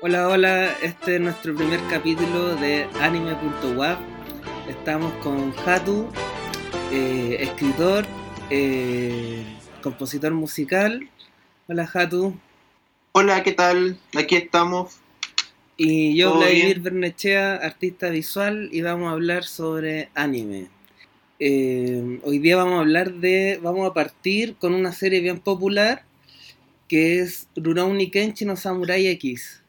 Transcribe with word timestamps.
Hola, 0.00 0.28
hola, 0.28 0.76
este 0.80 1.16
es 1.16 1.20
nuestro 1.20 1.56
primer 1.56 1.80
capítulo 1.90 2.54
de 2.54 2.86
anime.web. 3.00 3.96
Estamos 4.68 5.12
con 5.24 5.52
Hatu, 5.66 6.06
eh, 6.92 7.38
escritor, 7.40 8.06
eh, 8.48 9.44
compositor 9.82 10.32
musical. 10.32 11.10
Hola, 11.66 11.90
Hatu. 11.92 12.38
Hola, 13.10 13.42
¿qué 13.42 13.50
tal? 13.50 13.98
Aquí 14.16 14.36
estamos. 14.36 14.98
Y 15.76 16.16
yo, 16.16 16.30
¿Todo 16.30 16.40
Vladimir? 16.42 16.78
Bernechea, 16.78 17.56
artista 17.56 18.08
visual, 18.10 18.68
y 18.70 18.82
vamos 18.82 19.08
a 19.08 19.12
hablar 19.12 19.42
sobre 19.42 20.10
anime. 20.14 20.68
Eh, 21.40 22.20
hoy 22.22 22.38
día 22.38 22.56
vamos 22.56 22.76
a 22.76 22.80
hablar 22.80 23.14
de. 23.14 23.58
Vamos 23.60 23.90
a 23.90 23.94
partir 23.94 24.54
con 24.54 24.74
una 24.74 24.92
serie 24.92 25.18
bien 25.20 25.40
popular 25.40 26.04
que 26.86 27.20
es 27.20 27.48
Rurouni 27.54 28.10
Kenshin 28.10 28.48
no 28.48 28.56
Samurai 28.56 29.06
X, 29.08 29.62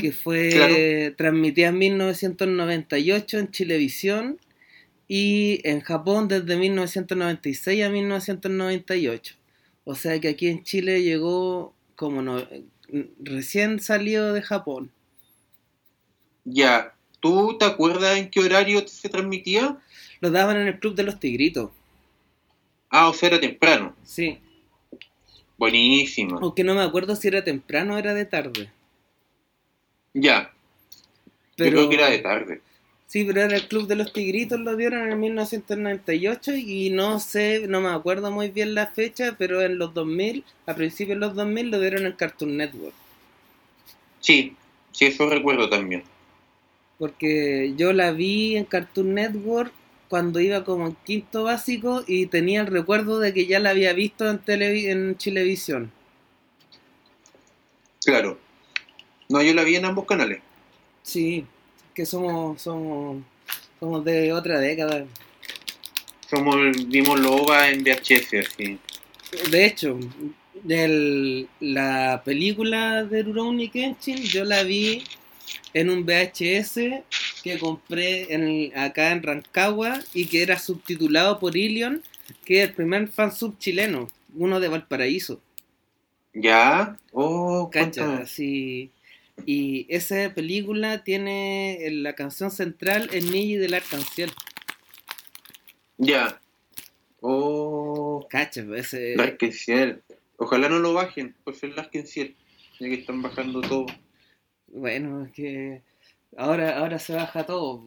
Que 0.00 0.12
fue 0.12 0.48
Claro. 0.50 1.16
transmitida 1.16 1.68
en 1.68 1.78
1998 1.78 3.38
en 3.38 3.50
Chilevisión 3.50 4.38
y 5.06 5.60
en 5.68 5.80
Japón 5.80 6.28
desde 6.28 6.56
1996 6.56 7.84
a 7.84 7.88
1998. 7.88 9.36
O 9.84 9.94
sea 9.94 10.20
que 10.20 10.28
aquí 10.28 10.48
en 10.48 10.62
Chile 10.64 11.02
llegó 11.02 11.74
como 11.94 12.20
no, 12.22 12.44
recién 13.20 13.80
salió 13.80 14.32
de 14.32 14.42
Japón. 14.42 14.90
Ya. 16.44 16.94
¿Tú 17.20 17.56
te 17.58 17.64
acuerdas 17.66 18.16
en 18.18 18.30
qué 18.30 18.40
horario 18.40 18.86
se 18.88 19.08
transmitía? 19.08 19.78
Lo 20.20 20.30
daban 20.30 20.56
en 20.56 20.68
el 20.68 20.78
Club 20.80 20.94
de 20.94 21.02
los 21.02 21.20
Tigritos. 21.20 21.70
Ah, 22.88 23.08
o 23.08 23.12
sea, 23.12 23.28
era 23.28 23.40
temprano. 23.40 23.94
Sí. 24.04 24.38
Buenísimo. 25.58 26.38
Aunque 26.40 26.64
no 26.64 26.74
me 26.74 26.82
acuerdo 26.82 27.14
si 27.14 27.28
era 27.28 27.44
temprano 27.44 27.94
o 27.94 27.98
era 27.98 28.14
de 28.14 28.24
tarde. 28.24 28.70
Ya. 30.14 30.52
Pero, 31.56 31.70
Yo 31.70 31.88
creo 31.88 31.88
que 31.90 31.94
era 31.96 32.10
de 32.10 32.18
tarde. 32.18 32.60
Sí, 33.06 33.24
pero 33.24 33.42
era 33.42 33.56
el 33.56 33.68
Club 33.68 33.86
de 33.88 33.96
los 33.96 34.12
Tigritos, 34.12 34.58
lo 34.60 34.74
dieron 34.76 35.10
en 35.12 35.20
1998 35.20 36.54
y 36.54 36.90
no 36.90 37.20
sé, 37.20 37.66
no 37.68 37.80
me 37.82 37.90
acuerdo 37.90 38.30
muy 38.30 38.48
bien 38.50 38.74
la 38.74 38.86
fecha, 38.86 39.36
pero 39.38 39.60
en 39.62 39.78
los 39.78 39.92
2000, 39.92 40.44
a 40.66 40.74
principios 40.74 41.16
de 41.16 41.26
los 41.26 41.34
2000 41.34 41.70
lo 41.70 41.80
dieron 41.80 42.06
en 42.06 42.12
Cartoon 42.12 42.56
Network. 42.56 42.94
Sí, 44.20 44.56
sí, 44.92 45.06
eso 45.06 45.28
recuerdo 45.28 45.68
también. 45.68 46.04
Porque 46.98 47.74
yo 47.76 47.92
la 47.92 48.12
vi 48.12 48.56
en 48.56 48.64
Cartoon 48.64 49.14
Network 49.14 49.72
cuando 50.08 50.38
iba 50.38 50.62
como 50.62 50.86
en 50.86 50.94
quinto 51.04 51.42
básico 51.42 52.04
y 52.06 52.26
tenía 52.26 52.60
el 52.60 52.68
recuerdo 52.68 53.18
de 53.18 53.34
que 53.34 53.46
ya 53.46 53.58
la 53.58 53.70
había 53.70 53.92
visto 53.92 54.28
en, 54.30 54.38
televi- 54.44 54.88
en 54.88 55.16
Chilevisión. 55.18 55.90
Claro. 58.04 58.38
No, 59.30 59.42
yo 59.42 59.54
la 59.54 59.64
vi 59.64 59.76
en 59.76 59.84
ambos 59.86 60.06
canales. 60.06 60.40
Sí, 61.02 61.46
que 61.94 62.04
somos, 62.04 62.60
somos, 62.60 63.22
somos 63.78 64.04
de 64.04 64.32
otra 64.32 64.58
década. 64.60 65.06
Somos, 66.28 66.56
vimos 66.88 67.18
Loba 67.18 67.70
en 67.70 67.82
VHS, 67.82 68.38
así. 68.40 68.78
De 69.50 69.64
hecho, 69.66 69.98
el- 70.68 71.48
la 71.60 72.22
película 72.24 73.04
de 73.04 73.22
Rurouni 73.22 73.68
Kenshin 73.68 74.18
yo 74.22 74.44
la 74.44 74.62
vi 74.64 75.04
en 75.74 75.90
un 75.90 76.04
VHS 76.04 77.04
que 77.42 77.58
compré 77.58 78.32
en, 78.34 78.76
acá 78.78 79.12
en 79.12 79.22
Rancagua 79.22 80.00
y 80.14 80.26
que 80.26 80.42
era 80.42 80.58
subtitulado 80.58 81.38
por 81.38 81.56
Ilion, 81.56 82.02
que 82.44 82.62
es 82.62 82.68
el 82.68 82.74
primer 82.74 83.08
fansub 83.08 83.58
chileno, 83.58 84.08
uno 84.36 84.60
de 84.60 84.68
Valparaíso. 84.68 85.40
Ya. 86.34 86.96
Oh, 87.12 87.70
Cacha, 87.72 88.18
así. 88.18 88.90
Y 89.46 89.86
esa 89.88 90.32
película 90.34 91.04
tiene 91.04 91.78
la 91.92 92.14
canción 92.14 92.50
central 92.50 93.08
en 93.12 93.30
Niji 93.30 93.56
del 93.56 93.74
Arcanciel. 93.74 94.30
Ya. 95.98 96.40
Oh. 97.20 98.26
Cacha, 98.30 98.64
ese. 98.76 99.14
Larkenciel. 99.16 100.02
Ojalá 100.36 100.68
no 100.68 100.78
lo 100.78 100.94
bajen, 100.94 101.34
por 101.44 101.54
ser 101.54 101.76
Larkenciel. 101.76 102.36
Ya 102.78 102.88
que 102.88 102.94
están 102.94 103.20
bajando 103.20 103.60
todo. 103.60 103.86
Bueno, 104.68 105.24
es 105.26 105.32
que 105.32 105.82
ahora, 106.36 106.78
ahora 106.78 106.98
se 106.98 107.14
baja 107.14 107.44
todo. 107.44 107.84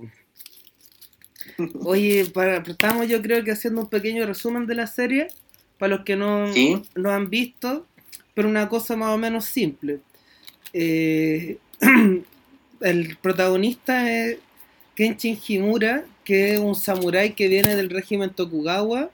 Oye, 1.83 2.25
para, 2.25 2.57
estamos 2.57 3.07
yo 3.07 3.21
creo 3.21 3.43
que 3.43 3.51
haciendo 3.51 3.81
un 3.81 3.89
pequeño 3.89 4.25
resumen 4.25 4.67
de 4.67 4.75
la 4.75 4.87
serie, 4.87 5.27
para 5.79 5.95
los 5.95 6.05
que 6.05 6.15
no 6.15 6.51
Sí. 6.53 6.81
lo 6.93 7.11
han 7.11 7.29
visto, 7.29 7.87
pero 8.35 8.47
una 8.47 8.69
cosa 8.69 8.95
más 8.95 9.09
o 9.09 9.17
menos 9.17 9.45
simple. 9.45 9.99
Eh, 10.73 11.57
el 12.81 13.17
protagonista 13.17 14.11
es 14.11 14.37
Kenshin 14.95 15.39
Himura, 15.47 16.05
que 16.23 16.53
es 16.53 16.59
un 16.59 16.75
samurái 16.75 17.33
que 17.33 17.47
viene 17.47 17.75
del 17.75 17.89
régimen 17.89 18.31
Tokugawa 18.31 19.09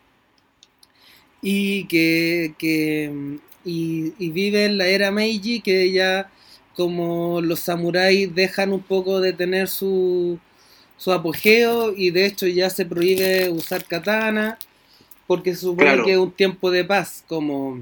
y 1.42 1.86
que, 1.86 2.53
que- 2.58 3.40
y, 3.66 4.14
y 4.18 4.30
vive 4.30 4.66
en 4.66 4.78
la 4.78 4.88
era 4.88 5.12
Meiji, 5.12 5.62
que 5.62 5.92
ya 5.92 6.30
como 6.75 7.42
los 7.42 7.59
samuráis 7.59 8.34
dejan 8.34 8.72
un 8.72 8.81
poco 8.81 9.19
de 9.19 9.34
tener 9.34 9.68
su, 9.68 10.40
su 10.98 11.12
apogeo 11.12 11.94
y 11.96 12.12
de 12.12 12.25
hecho 12.25 12.48
ya 12.48 12.69
se 12.69 12.86
prohíbe 12.86 13.50
usar 13.50 13.84
katana 13.86 14.58
porque 15.28 15.53
se 15.56 15.62
supone 15.62 15.92
Claro. 15.92 16.06
que 16.06 16.12
es 16.14 16.18
un 16.18 16.31
tiempo 16.31 16.72
de 16.72 16.86
paz, 16.86 17.24
como 17.28 17.80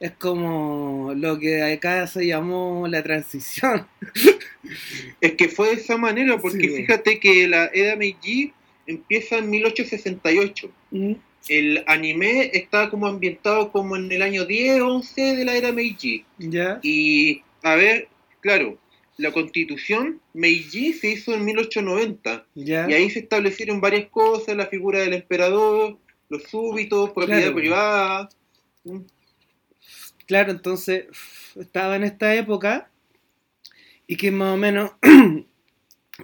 es 0.00 0.12
como 0.12 1.12
lo 1.16 1.38
que 1.38 1.62
acá 1.62 2.06
se 2.06 2.26
llamó 2.26 2.86
la 2.88 3.02
transición. 3.02 3.86
Es 5.20 5.32
que 5.34 5.48
fue 5.48 5.68
de 5.68 5.74
esa 5.74 5.96
manera, 5.96 6.38
porque 6.38 6.68
Sí. 6.68 6.76
fíjate 6.76 7.18
que 7.20 7.46
la 7.48 7.66
Era 7.66 7.96
Meiji 7.96 8.52
empieza 8.86 9.38
en 9.38 9.48
1868. 9.50 10.70
El 11.48 11.84
anime 11.86 12.50
está 12.52 12.90
como 12.90 13.06
ambientado 13.06 13.70
como 13.70 13.96
en 13.96 14.10
el 14.10 14.22
año 14.22 14.44
10, 14.44 14.80
11 14.80 15.36
de 15.36 15.44
la 15.44 15.54
Era 15.56 15.72
Meiji. 15.72 16.24
¿Ya? 16.38 16.80
Y, 16.82 17.42
a 17.62 17.76
ver, 17.76 18.08
claro, 18.40 18.78
la 19.16 19.30
constitución 19.32 20.20
Meiji 20.34 20.92
se 20.92 21.10
hizo 21.12 21.32
en 21.34 21.44
1890. 21.44 22.44
¿Ya? 22.56 22.90
Y 22.90 22.94
ahí 22.94 23.08
se 23.10 23.20
establecieron 23.20 23.80
varias 23.80 24.08
cosas, 24.10 24.56
la 24.56 24.66
figura 24.66 24.98
del 25.00 25.14
emperador, 25.14 25.96
los 26.28 26.42
súbitos, 26.42 27.10
propiedad 27.12 27.40
Claro. 27.42 27.54
privada. 27.54 28.28
Claro, 30.26 30.50
entonces 30.50 31.06
estaba 31.54 31.96
en 31.96 32.04
esta 32.04 32.34
época 32.34 32.90
y 34.06 34.16
que 34.16 34.30
más 34.32 34.54
o 34.54 34.56
menos 34.56 34.90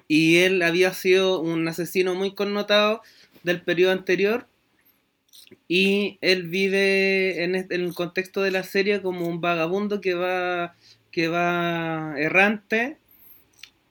y 0.09 0.39
él 0.39 0.63
había 0.63 0.93
sido 0.93 1.41
un 1.41 1.67
asesino 1.69 2.15
muy 2.15 2.35
connotado 2.35 3.03
del 3.45 3.63
periodo 3.63 3.93
anterior 3.93 4.49
y 5.69 6.19
él 6.21 6.49
vive 6.49 7.45
en, 7.45 7.55
el 7.55 7.95
contexto 7.95 8.43
de 8.43 8.51
la 8.51 8.65
serie 8.65 9.03
como 9.03 9.29
un 9.29 9.41
vagabundo 9.41 10.01
que 10.01 10.15
va 10.15 10.75
que 11.11 11.29
va 11.29 12.15
errante 12.17 12.97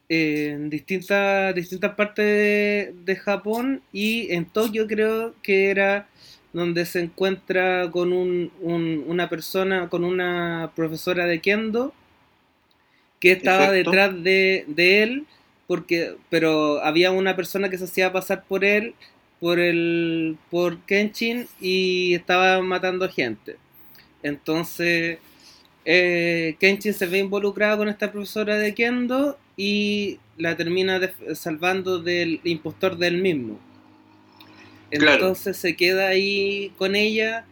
en 0.10 0.70
distintas 0.70 1.56
distintas 1.56 1.96
partes 1.96 2.26
de, 2.26 2.96
de 3.06 3.16
Japón 3.16 3.82
y 3.94 4.34
en 4.34 4.46
Tokio 4.46 4.88
creo 4.88 5.36
que 5.42 5.70
era 5.70 6.10
donde 6.54 6.86
se 6.86 7.02
encuentra 7.02 7.90
con 7.92 8.14
un- 8.14 8.52
un- 8.62 9.04
una 9.08 9.30
persona, 9.30 9.90
con 9.90 10.04
una 10.04 10.72
profesora 10.76 11.26
de 11.26 11.42
Kendo, 11.42 11.94
que 13.20 13.32
estaba 13.34 13.68
Exacto. 13.68 13.72
detrás 13.72 14.24
de, 14.24 14.66
de 14.68 15.04
él, 15.04 15.28
porque, 15.68 16.16
pero 16.30 16.84
había 16.84 17.12
una 17.12 17.36
persona 17.36 17.70
que 17.70 17.78
se 17.78 17.86
hacía 17.86 18.12
pasar 18.12 18.44
por 18.46 18.66
él, 18.66 18.96
por 19.40 19.60
el, 19.60 20.38
por 20.50 20.80
Kenshin, 20.86 21.48
y 21.60 22.14
estaba 22.16 22.62
matando 22.62 23.08
gente. 23.10 23.58
Entonces, 24.24 25.20
eh, 25.86 26.56
Kenshin 26.60 26.94
se 26.94 27.08
ve 27.08 27.20
involucrado 27.20 27.80
con 27.80 27.90
esta 27.90 28.12
profesora 28.12 28.58
de 28.58 28.76
Kendo 28.76 29.40
y 29.58 30.20
la 30.38 30.58
termina 30.58 31.00
def- 31.00 31.36
salvando 31.36 32.00
del 32.00 32.42
impostor 32.44 32.98
del 32.98 33.18
mismo. 33.22 33.60
Claro. 34.92 35.14
Entonces 35.14 35.58
se 35.58 35.76
queda 35.76 36.08
ahí 36.08 36.74
con 36.78 36.96
ella 36.96 37.46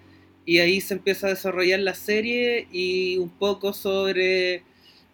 y 0.46 0.60
ahí 0.60 0.82
se 0.82 0.96
empieza 0.96 1.28
a 1.28 1.32
desarrollar 1.32 1.80
la 1.80 1.94
serie 1.94 2.68
y 2.72 3.18
un 3.18 3.30
poco 3.30 3.72
sobre 3.74 4.64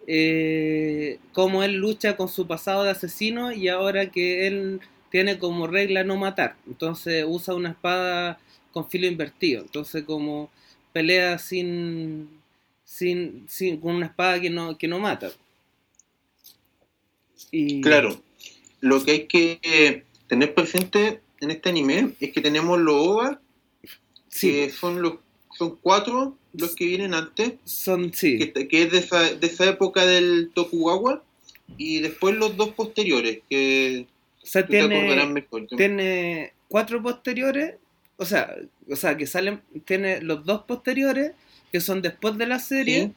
eh, 0.07 1.19
cómo 1.33 1.63
él 1.63 1.73
lucha 1.73 2.15
con 2.15 2.29
su 2.29 2.47
pasado 2.47 2.83
de 2.83 2.91
asesino 2.91 3.51
y 3.51 3.67
ahora 3.67 4.11
que 4.11 4.47
él 4.47 4.79
tiene 5.11 5.37
como 5.37 5.67
regla 5.67 6.03
no 6.03 6.15
matar. 6.15 6.55
Entonces 6.67 7.25
usa 7.27 7.53
una 7.53 7.71
espada 7.71 8.39
con 8.71 8.89
filo 8.89 9.07
invertido. 9.07 9.61
Entonces 9.61 10.03
como 10.03 10.49
pelea 10.93 11.37
sin, 11.37 12.29
sin, 12.83 13.45
sin 13.47 13.77
con 13.81 13.95
una 13.95 14.05
espada 14.07 14.39
que 14.39 14.49
no, 14.49 14.77
que 14.77 14.87
no 14.87 14.99
mata. 14.99 15.31
Y, 17.51 17.81
Claro, 17.81 18.21
lo 18.79 19.03
que 19.03 19.11
hay 19.11 19.27
que 19.27 20.03
tener 20.27 20.53
presente 20.53 21.21
en 21.41 21.51
este 21.51 21.69
anime 21.69 22.13
es 22.19 22.31
que 22.31 22.41
tenemos 22.41 22.79
los 22.79 22.95
OVA, 22.95 23.41
Sí, 24.35 24.51
que 24.51 24.69
son 24.69 25.01
los 25.01 25.13
son 25.57 25.77
cuatro 25.81 26.37
los 26.53 26.75
que 26.75 26.85
vienen 26.85 27.13
antes. 27.13 27.53
Son, 27.63 28.13
sí. 28.13 28.51
Que, 28.51 28.83
es 28.83 28.91
de 28.91 28.97
esa, 28.97 29.33
de 29.33 29.47
esa 29.47 29.65
época 29.69 30.05
del 30.05 30.51
Tokugawa. 30.53 31.23
Y 31.77 32.01
después 32.01 32.35
los 32.35 32.57
dos 32.57 32.69
posteriores, 32.69 33.39
que 33.49 34.07
o 34.43 34.45
sea, 34.45 34.67
tiene, 34.67 35.43
tiene 35.75 36.53
cuatro 36.67 37.01
posteriores, 37.01 37.75
o 38.17 38.25
sea, 38.25 38.55
o 38.87 38.95
sea, 38.95 39.17
que 39.17 39.25
salen, 39.25 39.61
tiene 39.85 40.21
los 40.21 40.45
dos 40.45 40.63
posteriores, 40.63 41.31
que 41.71 41.81
son 41.81 42.03
después 42.03 42.37
de 42.37 42.45
la 42.45 42.59
serie, 42.59 43.13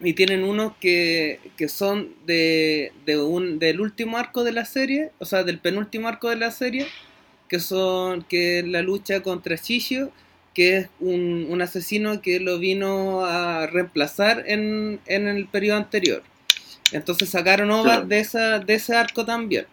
y 0.00 0.12
tienen 0.12 0.44
unos 0.44 0.76
que, 0.76 1.40
que 1.56 1.68
son 1.68 2.14
de, 2.24 2.92
de 3.04 3.18
un, 3.18 3.58
del 3.58 3.80
último 3.80 4.16
arco 4.16 4.44
de 4.44 4.52
la 4.52 4.64
serie, 4.64 5.10
o 5.18 5.24
sea, 5.24 5.42
del 5.42 5.58
penúltimo 5.58 6.06
arco 6.06 6.30
de 6.30 6.36
la 6.36 6.52
serie, 6.52 6.86
que 7.48 7.60
son 7.60 8.22
que 8.22 8.62
la 8.62 8.82
lucha 8.82 9.22
contra 9.22 9.56
Shishio, 9.56 10.10
que 10.54 10.78
es 10.78 10.88
un, 11.00 11.46
un 11.50 11.60
asesino 11.62 12.22
que 12.22 12.40
lo 12.40 12.58
vino 12.58 13.24
a 13.24 13.66
reemplazar 13.66 14.44
en, 14.46 15.00
en 15.06 15.28
el 15.28 15.46
periodo 15.46 15.76
anterior. 15.78 16.22
Entonces 16.92 17.28
sacaron 17.28 17.70
ovas 17.70 18.08
de, 18.08 18.20
esa, 18.20 18.58
de 18.58 18.74
ese 18.74 18.94
arco 18.94 19.24
también. 19.24 19.66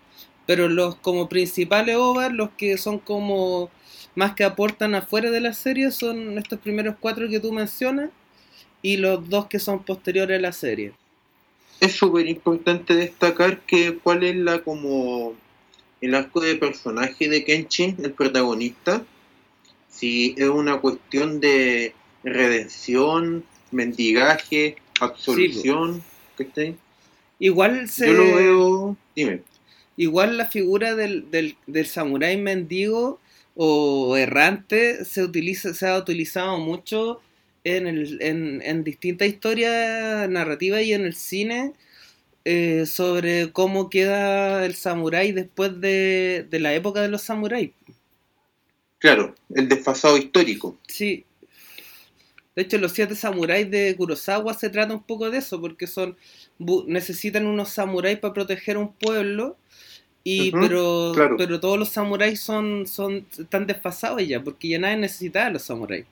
Pero 0.45 0.67
los 0.67 0.95
como 0.95 1.29
principales 1.29 1.95
ovas, 1.95 2.33
los 2.33 2.49
que 2.57 2.77
son 2.77 2.99
como 2.99 3.69
más 4.15 4.33
que 4.33 4.43
aportan 4.43 4.93
afuera 4.95 5.31
de 5.31 5.39
la 5.39 5.53
serie, 5.53 5.89
son 5.91 6.37
estos 6.37 6.59
primeros 6.59 6.95
cuatro 6.99 7.29
que 7.29 7.39
tú 7.39 7.53
mencionas 7.53 8.09
y 8.81 8.97
los 8.97 9.29
dos 9.29 9.47
que 9.47 9.59
son 9.59 9.83
posteriores 9.83 10.37
a 10.37 10.41
la 10.41 10.51
serie. 10.51 10.91
Es 11.79 11.93
súper 11.93 12.27
importante 12.27 12.93
destacar 12.93 13.61
que 13.61 13.97
cuál 13.97 14.23
es 14.23 14.35
la 14.35 14.59
como 14.59 15.33
el 16.03 16.15
arco 16.15 16.41
de 16.41 16.55
personaje 16.55 17.29
de 17.29 17.45
Kenshin, 17.45 17.95
el 18.03 18.11
protagonista, 18.11 19.05
si 19.89 20.35
es 20.37 20.49
una 20.49 20.81
cuestión 20.81 21.39
de 21.39 21.93
redención, 22.25 23.45
mendigaje, 23.71 24.75
absolución, 24.99 26.03
¿qué 26.37 26.75
Igual 27.39 27.87
se... 27.87 28.07
Yo 28.07 28.13
lo 28.13 28.35
veo... 28.35 28.97
Dime. 29.15 29.43
Igual 29.95 30.35
la 30.35 30.47
figura 30.47 30.93
del, 30.95 31.31
del, 31.31 31.55
del 31.67 31.85
samurái 31.85 32.35
mendigo 32.35 33.21
o 33.55 34.17
errante 34.17 35.05
se 35.05 35.23
utiliza 35.23 35.73
se 35.73 35.87
ha 35.87 35.97
utilizado 35.97 36.57
mucho 36.57 37.21
en, 37.63 37.87
el, 37.87 38.21
en, 38.21 38.61
en 38.63 38.83
distintas 38.83 39.29
historias 39.29 40.27
narrativas 40.29 40.81
y 40.81 40.93
en 40.93 41.05
el 41.05 41.15
cine 41.15 41.73
eh, 42.45 42.85
sobre 42.85 43.51
cómo 43.51 43.89
queda 43.89 44.65
el 44.65 44.75
samurái 44.75 45.31
después 45.31 45.79
de, 45.79 46.45
de 46.49 46.59
la 46.59 46.73
época 46.73 47.01
de 47.01 47.07
los 47.07 47.21
samuráis. 47.21 47.71
Claro, 48.99 49.35
el 49.53 49.67
desfasado 49.67 50.17
histórico. 50.17 50.77
Sí. 50.87 51.25
De 52.55 52.61
hecho, 52.61 52.77
los 52.77 52.91
siete 52.91 53.15
samuráis 53.15 53.69
de 53.69 53.95
Kurosawa 53.97 54.53
se 54.53 54.69
trata 54.69 54.93
un 54.93 55.03
poco 55.03 55.29
de 55.29 55.39
eso, 55.39 55.59
porque 55.59 55.87
son 55.87 56.15
necesitan 56.87 57.47
unos 57.47 57.69
samuráis 57.69 58.19
para 58.19 58.33
proteger 58.33 58.77
un 58.77 58.93
pueblo 58.93 59.57
y 60.23 60.51
pero 60.51 61.11
pero 61.37 61.59
todos 61.59 61.77
los 61.77 61.89
samuráis 61.89 62.39
son 62.39 62.87
son 62.87 63.25
están 63.37 63.67
desfasados 63.67 64.25
ya 64.25 64.41
porque 64.41 64.69
ya 64.69 64.79
nadie 64.79 64.97
necesita 64.97 65.47
a 65.47 65.49
los 65.49 65.63
samuráis 65.63 66.05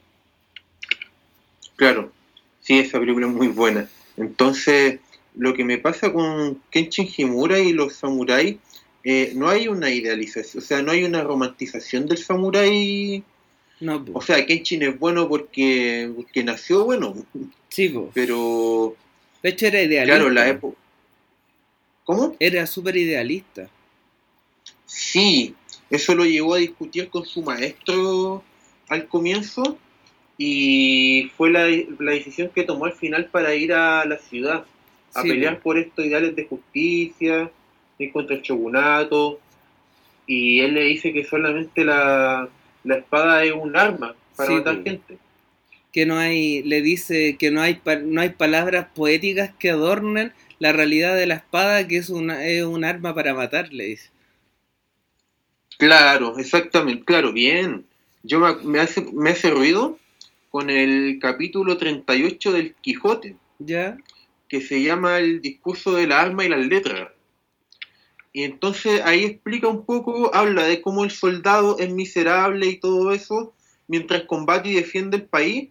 claro 1.78 2.12
sí 2.60 2.80
esa 2.80 3.00
película 3.00 3.28
es 3.28 3.34
muy 3.34 3.48
buena 3.48 3.88
entonces 4.18 5.00
lo 5.36 5.54
que 5.54 5.64
me 5.64 5.78
pasa 5.78 6.12
con 6.12 6.62
Kenshin 6.70 7.10
Himura 7.16 7.60
y 7.60 7.74
los 7.74 7.94
samuráis 7.94 8.58
eh, 9.04 9.32
no 9.36 9.50
hay 9.50 9.68
una 9.68 9.90
idealización 9.90 10.64
o 10.64 10.66
sea 10.66 10.82
no 10.82 10.92
hay 10.92 11.04
una 11.04 11.24
romantización 11.24 12.08
del 12.08 12.18
samurái. 12.18 13.24
No, 13.80 14.06
o 14.14 14.22
sea 14.22 14.46
Kenshin 14.46 14.84
es 14.84 15.00
bueno 15.00 15.28
porque, 15.28 16.12
porque 16.16 16.44
nació 16.44 16.86
bueno. 16.86 17.16
Sí 17.70 17.94
pero 18.14 18.96
de 19.42 19.50
hecho 19.50 19.68
era 19.68 19.82
idealista. 19.82 20.16
claro 20.16 20.30
la 20.30 20.50
época 20.50 20.78
¿Cómo? 22.04 22.36
Era 22.40 22.66
súper 22.66 22.98
idealista. 22.98 23.70
Sí, 24.86 25.56
eso 25.90 26.16
lo 26.16 26.26
llevó 26.26 26.56
a 26.56 26.58
discutir 26.58 27.10
con 27.10 27.26
su 27.26 27.42
maestro 27.42 28.44
al 28.90 29.08
comienzo 29.08 29.78
y 30.38 31.32
fue 31.38 31.52
la, 31.52 31.64
decisión 32.12 32.50
que 32.54 32.64
tomó 32.64 32.86
al 32.86 32.94
final 32.94 33.26
para 33.28 33.54
ir 33.56 33.74
a 33.74 34.04
la 34.06 34.18
ciudad 34.18 34.66
a 35.14 35.24
pelear 35.24 35.60
por 35.60 35.78
estos 35.78 36.06
ideales 36.06 36.36
de 36.36 36.46
justicia, 36.46 37.52
ir 37.98 38.12
contra 38.12 38.36
el 38.36 38.42
shogunato 38.42 39.40
y 40.26 40.62
él 40.62 40.76
le 40.76 40.84
dice 40.84 41.12
que 41.12 41.26
solamente 41.26 41.84
la, 41.84 42.50
espada 42.86 43.44
es 43.44 43.52
un 43.52 43.76
arma 43.76 44.16
para 44.36 44.52
matar 44.52 44.84
gente. 44.84 45.18
Que 45.92 46.06
no 46.06 46.18
hay, 46.18 46.64
le 46.64 46.82
dice 46.82 47.36
que 47.38 47.52
no 47.52 47.62
hay, 47.62 47.82
no 48.06 48.22
hay 48.22 48.30
palabras 48.30 48.88
poéticas 48.96 49.52
que 49.60 49.72
adornen 49.72 50.32
la 50.60 50.72
realidad 50.72 51.18
de 51.18 51.26
la 51.26 51.36
espada, 51.36 51.86
que 51.88 51.98
es, 51.98 52.10
una, 52.10 52.46
es 52.46 52.64
un 52.64 52.86
arma 52.86 53.14
para 53.14 53.34
matar, 53.34 53.74
le 53.74 53.86
dice. 53.86 54.10
Claro, 55.78 56.38
exactamente, 56.38 57.04
claro, 57.04 57.34
bien. 57.34 57.86
Yo 58.24 58.40
me, 58.40 58.80
hace, 58.80 59.02
me 59.12 59.32
hace 59.32 59.50
ruido 59.50 59.98
con 60.50 60.70
el 60.70 61.18
capítulo 61.20 61.78
38 61.78 62.54
del 62.54 62.74
Quijote. 62.76 63.36
Ya. 63.60 63.98
Que 64.52 64.60
se 64.60 64.84
llama 64.84 65.20
El 65.20 65.40
discurso 65.40 65.94
de 65.94 66.08
la 66.08 66.20
arma 66.20 66.44
y 66.44 66.50
las 66.50 66.60
letras. 66.60 67.08
Y 68.34 68.44
entonces 68.44 69.02
ahí 69.06 69.24
explica 69.24 69.70
un 69.70 69.86
poco, 69.86 70.36
habla 70.36 70.66
de 70.66 70.82
cómo 70.82 71.06
el 71.06 71.12
soldado 71.12 71.80
es 71.80 71.90
miserable 71.90 72.68
y 72.68 72.78
todo 72.78 73.14
eso, 73.14 73.54
mientras 73.88 74.24
combate 74.24 74.68
y 74.68 74.74
defiende 74.74 75.16
el 75.16 75.24
país, 75.24 75.70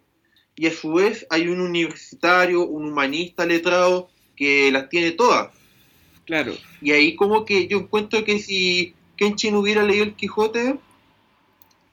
y 0.55 0.65
a 0.65 0.73
su 0.73 0.93
vez 0.93 1.27
hay 1.29 1.47
un 1.47 1.61
universitario, 1.61 2.65
un 2.65 2.87
humanista 2.87 3.45
letrado 3.45 4.09
que 4.35 4.71
las 4.71 4.89
tiene 4.89 5.11
todas. 5.11 5.51
Claro. 6.25 6.55
Y 6.81 6.89
ahí 6.89 7.15
como 7.15 7.45
que 7.45 7.67
yo 7.67 7.77
encuentro 7.77 8.25
que 8.25 8.39
si 8.39 8.95
Kenshin 9.15 9.53
hubiera 9.53 9.83
leído 9.83 10.05
el 10.05 10.15
Quijote, 10.15 10.79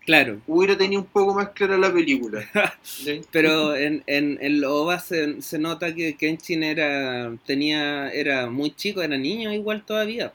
claro. 0.09 0.41
hubiera 0.47 0.77
tenido 0.77 1.03
un 1.03 1.07
poco 1.07 1.35
más 1.35 1.51
clara 1.51 1.77
la 1.77 1.93
película. 1.93 2.49
Pero 3.31 3.77
en, 3.77 4.03
en, 4.07 4.39
en 4.41 4.65
OVA 4.65 4.99
se, 4.99 5.43
se, 5.43 5.59
nota 5.59 5.95
que 5.95 6.17
Kenshin 6.17 6.63
era, 6.63 7.31
tenía, 7.45 8.11
era 8.11 8.49
muy 8.49 8.75
chico, 8.75 9.03
era 9.03 9.19
niño 9.19 9.53
igual 9.53 9.85
todavía. 9.85 10.33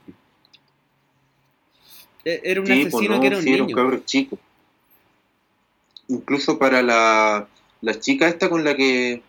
E, 2.24 2.40
era 2.44 2.62
un 2.62 2.68
pues 2.68 2.88
asesino 2.88 3.20
que 3.20 3.28
era 3.28 3.38
un 3.40 3.46
niño. 3.46 3.78
Era 3.78 3.84
un 3.84 4.06
chico. 4.06 4.38
Incluso 6.08 6.60
para 6.60 6.84
la, 6.84 7.48
la 7.82 8.00
chica 8.00 8.28
esta 8.28 8.50
con 8.50 8.64
la 8.64 8.76
que... 8.76 9.24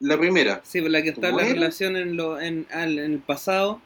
La 0.00 0.18
primera. 0.18 0.60
Sí, 0.64 0.82
con 0.82 0.90
la 0.90 1.00
que 1.00 1.10
está 1.10 1.28
en 1.28 1.36
la 1.36 1.44
relación 1.44 1.96
en, 1.96 2.16
lo, 2.16 2.40
en, 2.40 2.66
en 2.70 2.98
el 2.98 3.18
pasado. 3.20 3.80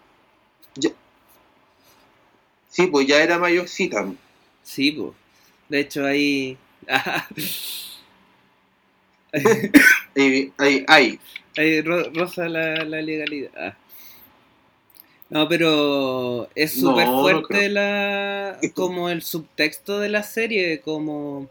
Sí, 2.71 2.87
pues 2.87 3.07
ya 3.07 3.23
era 3.23 3.38
mayorcita. 3.38 4.11
Sí, 4.62 4.92
pues. 4.92 5.20
De 5.71 5.81
hecho, 5.81 6.05
ahí. 6.05 6.59
ahí, 9.33 10.53
ahí, 10.59 10.85
ahí. 10.89 11.19
ahí 11.57 11.81
rosa 11.81 12.49
la, 12.49 12.85
la 12.85 13.00
legalidad. 13.00 13.50
Ah. 13.57 13.77
No, 15.31 15.49
pero 15.49 16.50
es 16.57 16.73
súper 16.73 17.07
fuerte 17.07 17.69
la 17.69 18.59
como 18.75 19.09
el 19.09 19.23
subtexto 19.23 20.00
de 20.00 20.09
la 20.09 20.25
serie, 20.25 20.81
como 20.81 21.49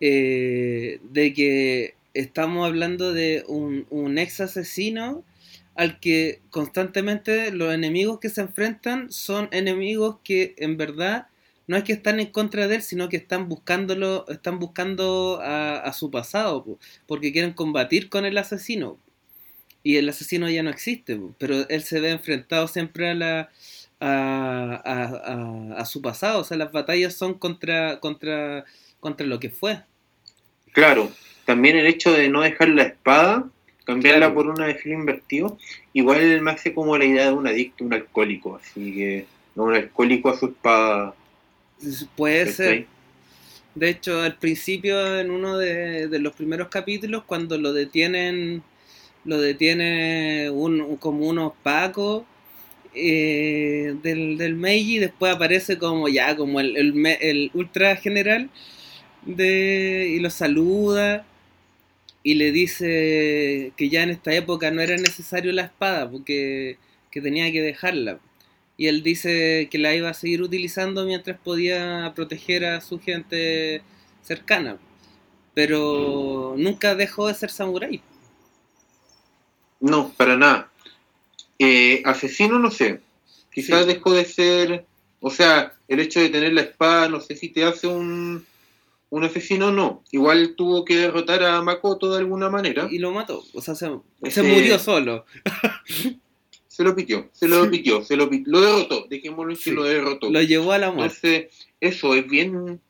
eh, 0.00 1.00
de 1.04 1.32
que 1.32 1.94
estamos 2.12 2.66
hablando 2.66 3.14
de 3.14 3.42
un, 3.48 3.86
un 3.88 4.18
ex 4.18 4.40
asesino 4.42 5.24
al 5.76 5.98
que 5.98 6.40
constantemente 6.50 7.50
los 7.52 7.72
enemigos 7.72 8.20
que 8.20 8.28
se 8.28 8.42
enfrentan 8.42 9.10
son 9.10 9.48
enemigos 9.50 10.18
que 10.22 10.54
en 10.58 10.76
verdad 10.76 11.28
no 11.70 11.76
es 11.76 11.84
que 11.84 11.92
están 11.92 12.18
en 12.18 12.26
contra 12.32 12.66
de 12.66 12.74
él, 12.74 12.82
sino 12.82 13.08
que 13.08 13.16
están 13.16 13.48
buscándolo, 13.48 14.26
están 14.26 14.58
buscando 14.58 15.38
a, 15.40 15.92
su 15.92 16.10
pasado, 16.10 16.66
porque 17.06 17.30
quieren 17.30 17.52
combatir 17.52 18.08
con 18.08 18.24
el 18.24 18.36
asesino. 18.38 18.98
Y 19.84 19.94
el 19.96 20.08
asesino 20.08 20.50
ya 20.50 20.64
no 20.64 20.70
existe, 20.70 21.20
pero 21.38 21.68
él 21.68 21.82
se 21.84 22.00
ve 22.00 22.10
enfrentado 22.10 22.66
siempre 22.66 23.10
a 23.10 23.14
la 23.14 23.50
a, 24.00 25.76
a, 25.78 25.84
su 25.84 26.02
pasado, 26.02 26.40
o 26.40 26.44
sea, 26.44 26.56
las 26.56 26.72
batallas 26.72 27.14
son 27.14 27.34
contra 27.34 28.00
contra 28.00 28.64
contra 28.98 29.24
lo 29.24 29.38
que 29.38 29.50
fue. 29.50 29.80
Claro, 30.72 31.12
también 31.44 31.76
el 31.76 31.86
hecho 31.86 32.12
de 32.12 32.28
no 32.30 32.40
dejar 32.40 32.70
la 32.70 32.82
espada 32.82 33.48
cambiarla 33.84 34.34
por 34.34 34.48
una 34.48 34.66
de 34.66 34.74
filo 34.74 34.96
invertido, 34.96 35.56
igual 35.92 36.40
me 36.40 36.50
hace 36.50 36.74
como 36.74 36.98
la 36.98 37.04
idea 37.04 37.26
de 37.26 37.32
un 37.32 37.46
adicto, 37.46 37.84
un 37.84 37.94
alcohólico, 37.94 38.56
así 38.56 38.92
que 38.92 39.26
no 39.54 39.64
un 39.64 39.74
alcohólico 39.74 40.30
a 40.30 40.36
su 40.36 40.46
espada. 40.46 41.14
Puede 42.16 42.52
ser. 42.52 42.86
De 43.74 43.88
hecho, 43.88 44.20
al 44.20 44.36
principio, 44.36 45.18
en 45.18 45.30
uno 45.30 45.56
de, 45.56 46.18
los 46.18 46.34
primeros 46.34 46.68
capítulos, 46.68 47.24
cuando 47.24 47.56
lo 47.56 47.72
detienen, 47.72 48.62
lo 49.24 49.40
detiene 49.40 50.50
un, 50.50 50.96
como 50.96 51.28
unos 51.28 51.52
pacos 51.62 52.24
eh, 52.94 53.94
del, 54.02 54.36
del 54.36 54.54
Meiji, 54.56 54.98
después 54.98 55.34
aparece 55.34 55.78
como 55.78 56.08
ya, 56.08 56.36
como 56.36 56.58
el, 56.60 56.76
el, 56.76 57.50
ultra 57.54 57.94
general 57.96 58.50
de, 59.24 60.12
y 60.16 60.18
lo 60.18 60.30
saluda 60.30 61.24
y 62.22 62.34
le 62.34 62.52
dice 62.52 63.72
que 63.76 63.88
ya 63.88 64.02
en 64.02 64.10
esta 64.10 64.34
época 64.34 64.70
no 64.70 64.82
era 64.82 64.96
necesario 64.96 65.52
la 65.52 65.62
espada, 65.62 66.10
porque 66.10 66.76
que 67.10 67.20
tenía 67.20 67.50
que 67.52 67.62
dejarla. 67.62 68.18
Y 68.80 68.88
él 68.88 69.02
dice 69.02 69.68
que 69.70 69.76
la 69.76 69.94
iba 69.94 70.08
a 70.08 70.14
seguir 70.14 70.40
utilizando 70.40 71.04
mientras 71.04 71.38
podía 71.38 72.10
proteger 72.16 72.64
a 72.64 72.80
su 72.80 72.98
gente 72.98 73.82
cercana. 74.22 74.78
Pero 75.52 76.54
nunca 76.56 76.94
dejó 76.94 77.28
de 77.28 77.34
ser 77.34 77.50
samurái. 77.50 78.00
No, 79.80 80.14
para 80.16 80.34
nada. 80.38 80.70
Eh, 81.58 82.00
asesino 82.06 82.58
no 82.58 82.70
sé. 82.70 83.02
Quizás 83.52 83.84
dejó 83.84 84.14
de 84.14 84.24
ser... 84.24 84.86
O 85.20 85.28
sea, 85.28 85.74
el 85.86 86.00
hecho 86.00 86.20
de 86.20 86.30
tener 86.30 86.54
la 86.54 86.62
espada, 86.62 87.10
no 87.10 87.20
sé 87.20 87.36
si 87.36 87.50
te 87.50 87.64
hace 87.64 87.86
un, 87.86 88.46
un 89.10 89.24
asesino, 89.24 89.70
no. 89.70 90.02
Igual 90.10 90.54
tuvo 90.56 90.86
que 90.86 90.96
derrotar 90.96 91.42
a 91.42 91.60
Makoto 91.60 92.14
de 92.14 92.20
alguna 92.20 92.48
manera. 92.48 92.88
Y 92.90 92.98
lo 92.98 93.12
mató. 93.12 93.44
O 93.52 93.60
sea, 93.60 93.74
se, 93.74 93.90
se 94.30 94.42
murió 94.42 94.78
solo. 94.78 95.26
se 96.80 96.84
lo 96.84 96.96
pitió, 96.96 97.28
se 97.30 97.46
lo 97.46 97.70
pitió, 97.70 98.02
se 98.02 98.16
lo 98.16 98.30
pitió, 98.30 98.52
lo 98.52 98.60
derrotó, 98.62 99.06
dejémoslo 99.10 99.54
que 99.54 99.70
lo 99.70 99.84
derrotó. 99.84 100.30
Lo 100.30 100.40
llevó 100.40 100.72
a 100.72 100.78
la 100.78 100.90
muerte. 100.90 101.36
Entonces, 101.36 101.68
eso 101.78 102.14
es 102.14 102.26
bien, 102.26 102.80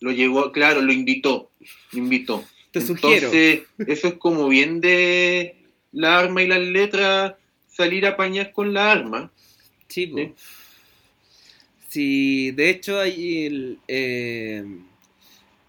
lo 0.00 0.10
llevó, 0.10 0.50
claro, 0.50 0.82
lo 0.82 0.92
invitó, 0.92 1.52
lo 1.92 1.98
invitó. 2.00 2.44
Te 2.72 2.80
sugiero. 2.80 3.30
Entonces, 3.30 3.62
eso 3.86 4.08
es 4.08 4.14
como 4.14 4.48
bien 4.48 4.80
de 4.80 5.62
la 5.92 6.18
arma 6.18 6.42
y 6.42 6.48
las 6.48 6.58
letras, 6.58 7.34
salir 7.68 8.04
a 8.04 8.10
apañar 8.10 8.50
con 8.50 8.74
la 8.74 8.90
arma. 8.90 9.30
Sí, 9.86 10.08
pues. 10.08 10.32
Sí, 11.88 12.50
de 12.50 12.70
hecho 12.70 12.98
hay 12.98 13.46
el, 13.46 13.78
eh, 13.86 14.64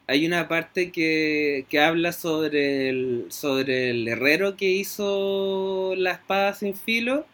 hay 0.07 0.25
una 0.25 0.47
parte 0.47 0.91
que, 0.91 1.67
que 1.69 1.79
habla 1.79 2.11
sobre 2.11 2.89
el, 2.89 3.25
sobre 3.29 3.91
el 3.91 4.07
herrero 4.07 4.57
que 4.57 4.71
hizo 4.71 5.93
la 5.95 6.13
espada 6.13 6.55
sin 6.55 6.73
filo 6.73 7.27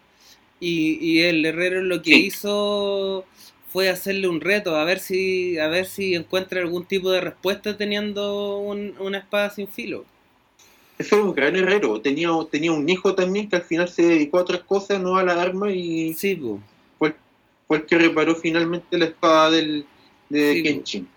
y, 0.61 0.97
y 1.01 1.23
el 1.23 1.45
herrero 1.45 1.81
lo 1.83 2.01
que 2.01 2.11
Sí. 2.11 2.27
hizo 2.27 3.25
fue 3.73 3.89
hacerle 3.89 4.29
un 4.29 4.39
reto 4.41 4.75
a 4.77 4.85
ver 4.85 4.99
si 4.99 5.57
a 5.57 5.67
ver 5.67 5.85
si 5.85 6.15
encuentra 6.15 6.61
algún 6.61 6.85
tipo 6.85 7.11
de 7.11 7.21
respuesta 7.21 7.77
teniendo 7.77 8.57
un- 8.59 8.95
una 8.99 9.17
espada 9.19 9.49
sin 9.49 9.67
filo. 9.67 10.05
Ese 10.97 11.15
era 11.15 11.23
un 11.23 11.33
gran 11.33 11.55
herrero, 11.55 11.99
tenía, 11.99 12.29
tenía 12.51 12.71
un 12.71 12.87
hijo 12.87 13.15
también 13.15 13.49
que 13.49 13.55
al 13.55 13.63
final 13.63 13.89
se 13.89 14.03
dedicó 14.03 14.37
a 14.37 14.41
otras 14.41 14.61
cosas, 14.61 15.01
no 15.01 15.17
a 15.17 15.23
la 15.23 15.41
arma, 15.41 15.71
y 15.71 16.13
Sí, 16.13 16.35
po. 16.35 16.59
fue, 16.99 17.15
fue 17.67 17.77
el 17.77 17.85
que 17.85 17.97
reparó 17.97 18.35
finalmente 18.35 18.97
la 18.97 19.05
espada 19.05 19.49
del, 19.49 19.85
de 20.29 20.53
Sí, 20.53 20.63
Kenshin. 20.63 21.07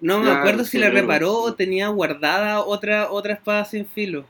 No 0.00 0.20
me 0.20 0.30
acuerdo 0.30 0.64
si 0.64 0.78
la 0.78 0.90
reparó 0.90 1.32
o 1.34 1.54
tenía 1.54 1.88
guardada 1.88 2.60
otra 2.60 3.10
otra 3.10 3.32
espada 3.34 3.64
sin 3.64 3.86
filo. 3.86 4.24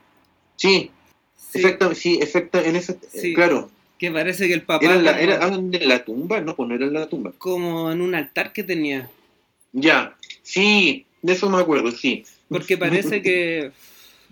Sí, 0.55 0.89
Sí, 1.35 1.59
exactamente, 1.59 1.99
sí, 2.01 2.19
exacta, 2.21 2.61
en 2.63 2.81
Sí. 2.81 3.33
claro. 3.33 3.69
Que 3.97 4.11
parece 4.11 4.47
que 4.47 4.53
el 4.53 4.61
papá 4.63 4.85
¿Era, 4.85 4.95
la, 5.01 5.19
era 5.19 5.39
ah, 5.45 5.55
en 5.55 5.87
la 5.87 6.03
tumba? 6.03 6.41
No, 6.41 6.55
pues 6.55 6.69
no 6.69 6.75
era 6.75 6.85
en 6.85 6.93
la 6.93 7.07
tumba. 7.07 7.33
como 7.37 7.91
en 7.91 8.01
un 8.01 8.15
altar 8.15 8.53
que 8.53 8.63
tenía. 8.63 9.09
Ya, 9.73 10.15
sí, 10.43 11.05
de 11.21 11.33
eso 11.33 11.49
me 11.49 11.59
acuerdo, 11.59 11.91
sí. 11.91 12.23
Porque 12.49 12.77
parece 12.77 13.21
que, 13.21 13.71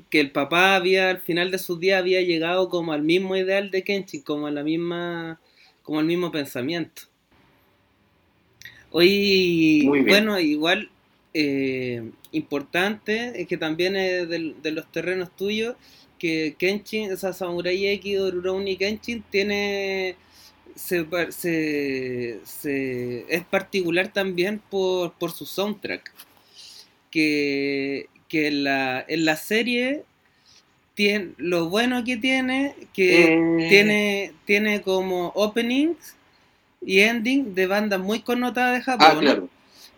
que 0.09 0.19
el 0.19 0.31
papá 0.31 0.75
había, 0.75 1.09
al 1.09 1.19
final 1.19 1.51
de 1.51 1.59
sus 1.59 1.79
días, 1.79 1.99
había 1.99 2.21
llegado 2.21 2.69
como 2.69 2.93
al 2.93 3.01
mismo 3.01 3.35
ideal 3.35 3.71
de 3.71 3.83
Kenshin, 3.83 4.21
como 4.21 4.47
a 4.47 4.51
la 4.51 4.63
misma, 4.63 5.39
como 5.83 5.99
al 5.99 6.05
mismo 6.05 6.31
pensamiento. 6.31 7.03
Hoy, 8.91 9.85
bueno, 10.07 10.39
igual 10.39 10.89
eh, 11.33 12.11
importante, 12.31 13.41
es 13.41 13.45
que 13.45 13.57
también 13.57 13.97
es 13.97 14.29
de, 14.29 14.71
los 14.71 14.89
terrenos 14.89 15.35
tuyos, 15.35 15.75
que 16.19 16.55
Kenshin, 16.57 17.11
o 17.11 17.17
sea, 17.17 17.33
Samurai 17.33 17.87
X 17.87 18.31
Rurouni 18.31 18.77
Kenshin 18.77 19.23
tiene 19.29 20.15
se, 20.75 21.03
par- 21.05 21.31
se- 21.33 22.39
se- 22.43 23.25
es 23.29 23.43
particular 23.45 24.11
también 24.11 24.59
por, 24.69 25.13
por 25.13 25.31
su 25.31 25.45
soundtrack. 25.45 26.11
Que, 27.11 28.07
que 28.27 28.47
en, 28.47 28.63
la, 28.65 29.05
en 29.07 29.23
la 29.25 29.37
serie 29.37 30.03
tiene, 30.95 31.29
lo 31.37 31.69
bueno 31.69 32.03
que 32.03 32.17
tiene, 32.17 32.75
que 32.93 33.23
Eh, 33.33 33.67
tiene, 33.69 34.33
tiene 34.45 34.81
como 34.81 35.27
openings 35.35 36.15
y 36.85 36.99
ending 36.99 37.55
de 37.55 37.67
bandas 37.67 37.99
muy 38.01 38.19
connotadas 38.21 38.77
de 38.79 38.83
Japón. 38.83 39.07
Ah, 39.11 39.19
claro. 39.19 39.49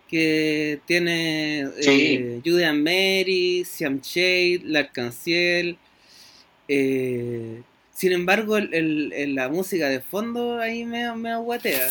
Que 0.08 0.80
tiene 0.86 1.68
Sí. 1.82 1.90
eh, 2.20 2.42
Julian 2.46 2.82
Mary, 2.84 3.66
Siam 3.66 4.00
Shade, 4.02 4.62
L'Arc-en-Ciel. 4.66 5.78
Eh, 6.68 7.62
sin 7.94 8.12
embargo, 8.12 8.58
el, 8.58 8.74
el- 8.74 9.14
el- 9.14 9.36
la 9.36 9.50
música 9.50 9.88
de 9.90 10.02
fondo 10.02 10.60
ahí 10.60 10.86
me, 10.86 11.14
me 11.16 11.32
aguatea. 11.32 11.90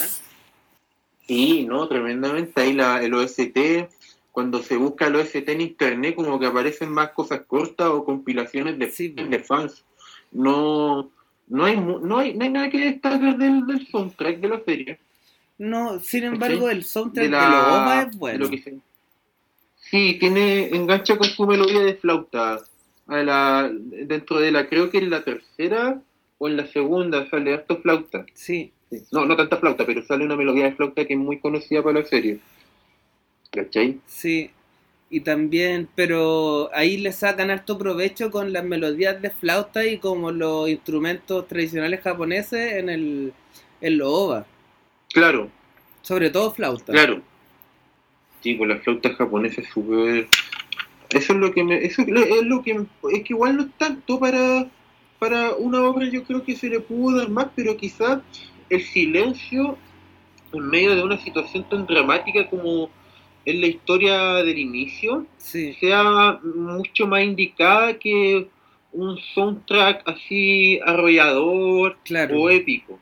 Sí, 1.26 1.64
no, 1.64 1.88
tremendamente. 1.88 2.60
Ahí 2.60 2.72
la, 2.72 3.02
el 3.02 3.12
OST, 3.14 3.88
cuando 4.30 4.62
se 4.62 4.76
busca 4.76 5.06
el 5.06 5.16
OST 5.16 5.48
en 5.48 5.60
internet, 5.60 6.14
como 6.14 6.38
que 6.38 6.46
aparecen 6.46 6.90
más 6.90 7.10
cosas 7.10 7.42
cortas 7.46 7.88
o 7.88 8.04
compilaciones 8.04 8.78
de, 8.78 8.90
Sí, 8.90 9.08
de 9.08 9.38
fans. 9.40 9.84
No, 10.30 11.10
no, 11.48 11.64
hay, 11.64 11.76
no, 11.76 12.18
hay, 12.18 12.34
no 12.34 12.44
hay 12.44 12.50
nada 12.50 12.70
que 12.70 12.78
destacar 12.78 13.36
del, 13.38 13.66
del 13.66 13.86
soundtrack 13.88 14.38
de 14.38 14.48
la 14.48 14.60
serie. 14.64 14.98
No, 15.58 15.98
sin 16.00 16.24
embargo, 16.24 16.68
el 16.68 16.84
soundtrack 16.84 17.24
De 17.24 17.30
de, 17.30 17.36
la- 17.36 17.48
los 17.48 17.60
OVA 17.80 18.02
es 18.02 18.10
de 18.12 18.18
bueno. 18.18 18.44
lo 18.44 18.50
que 18.50 18.78
Sí, 19.90 20.16
tiene, 20.18 20.68
engancha 20.68 21.16
con 21.16 21.28
su 21.28 21.46
melodía 21.46 21.80
de 21.80 21.94
flauta. 21.94 22.60
A 23.08 23.22
la, 23.22 23.70
dentro 23.72 24.38
de 24.40 24.50
la, 24.50 24.68
creo 24.68 24.90
que 24.90 24.98
en 24.98 25.10
la 25.10 25.22
tercera 25.22 26.00
o 26.38 26.48
en 26.48 26.56
la 26.56 26.66
segunda 26.66 27.28
sale 27.30 27.54
harto 27.54 27.78
flauta. 27.78 28.26
Sí, 28.34 28.72
Sí. 28.90 29.02
No, 29.10 29.26
no 29.26 29.34
tanta 29.36 29.56
flauta, 29.56 29.84
pero 29.84 30.04
sale 30.04 30.24
una 30.24 30.36
melodía 30.36 30.66
de 30.66 30.76
flauta 30.76 31.04
que 31.04 31.14
es 31.14 31.18
muy 31.18 31.40
conocida 31.40 31.82
para 31.82 32.00
la 32.00 32.06
serie. 32.06 32.38
¿Cachai? 33.50 34.00
sí. 34.06 34.50
Y 35.08 35.20
también, 35.20 35.88
pero 35.94 36.68
ahí 36.74 36.96
le 36.96 37.12
sacan 37.12 37.50
harto 37.50 37.78
provecho 37.78 38.32
con 38.32 38.52
las 38.52 38.64
melodías 38.64 39.22
de 39.22 39.30
flauta 39.30 39.86
y 39.86 39.98
como 39.98 40.32
los 40.32 40.68
instrumentos 40.68 41.46
tradicionales 41.46 42.00
japoneses 42.00 42.72
en 42.74 42.88
el 42.88 43.32
en 43.80 43.98
los 43.98 44.08
OVA. 44.08 44.46
Claro, 45.12 45.48
Sobre 46.02 46.30
todo 46.30 46.50
flauta. 46.52 46.92
claro. 46.92 47.22
Sí, 48.42 48.58
con 48.58 48.68
la 48.68 48.78
flauta 48.78 49.14
japonesa 49.14 49.60
es 49.60 49.68
súper... 49.68 50.26
Eso 51.10 51.32
es 51.32 51.38
lo 51.38 51.52
que 51.52 51.64
me... 51.64 51.84
Eso 51.84 52.02
es 52.02 52.08
lo- 52.44 52.62
que... 52.62 52.72
Es 53.12 53.22
que 53.24 53.32
igual 53.32 53.56
no 53.56 53.62
es 53.64 53.68
tanto 53.78 54.18
para... 54.18 54.66
Para 55.18 55.54
una 55.54 55.82
obra 55.82 56.06
yo 56.10 56.24
creo 56.24 56.44
que 56.44 56.54
se 56.56 56.68
le 56.68 56.78
pudo 56.80 57.16
dar 57.18 57.30
más, 57.30 57.46
pero 57.56 57.74
quizás 57.76 58.20
el 58.68 58.82
silencio 58.82 59.78
en 60.52 60.68
medio 60.68 60.94
de 60.94 61.02
una 61.02 61.16
situación 61.18 61.66
tan 61.70 61.86
dramática 61.86 62.48
como 62.50 62.90
es 63.46 63.54
la 63.54 63.66
historia 63.66 64.34
del 64.42 64.58
inicio, 64.58 65.26
Sí, 65.38 65.72
sea 65.80 66.38
mucho 66.42 67.06
más 67.06 67.22
indicada 67.24 67.98
que 67.98 68.48
un 68.92 69.16
soundtrack 69.34 70.02
así 70.06 70.80
arrollador 70.84 71.96
claro. 72.04 72.38
o 72.42 72.50
épico. 72.50 72.98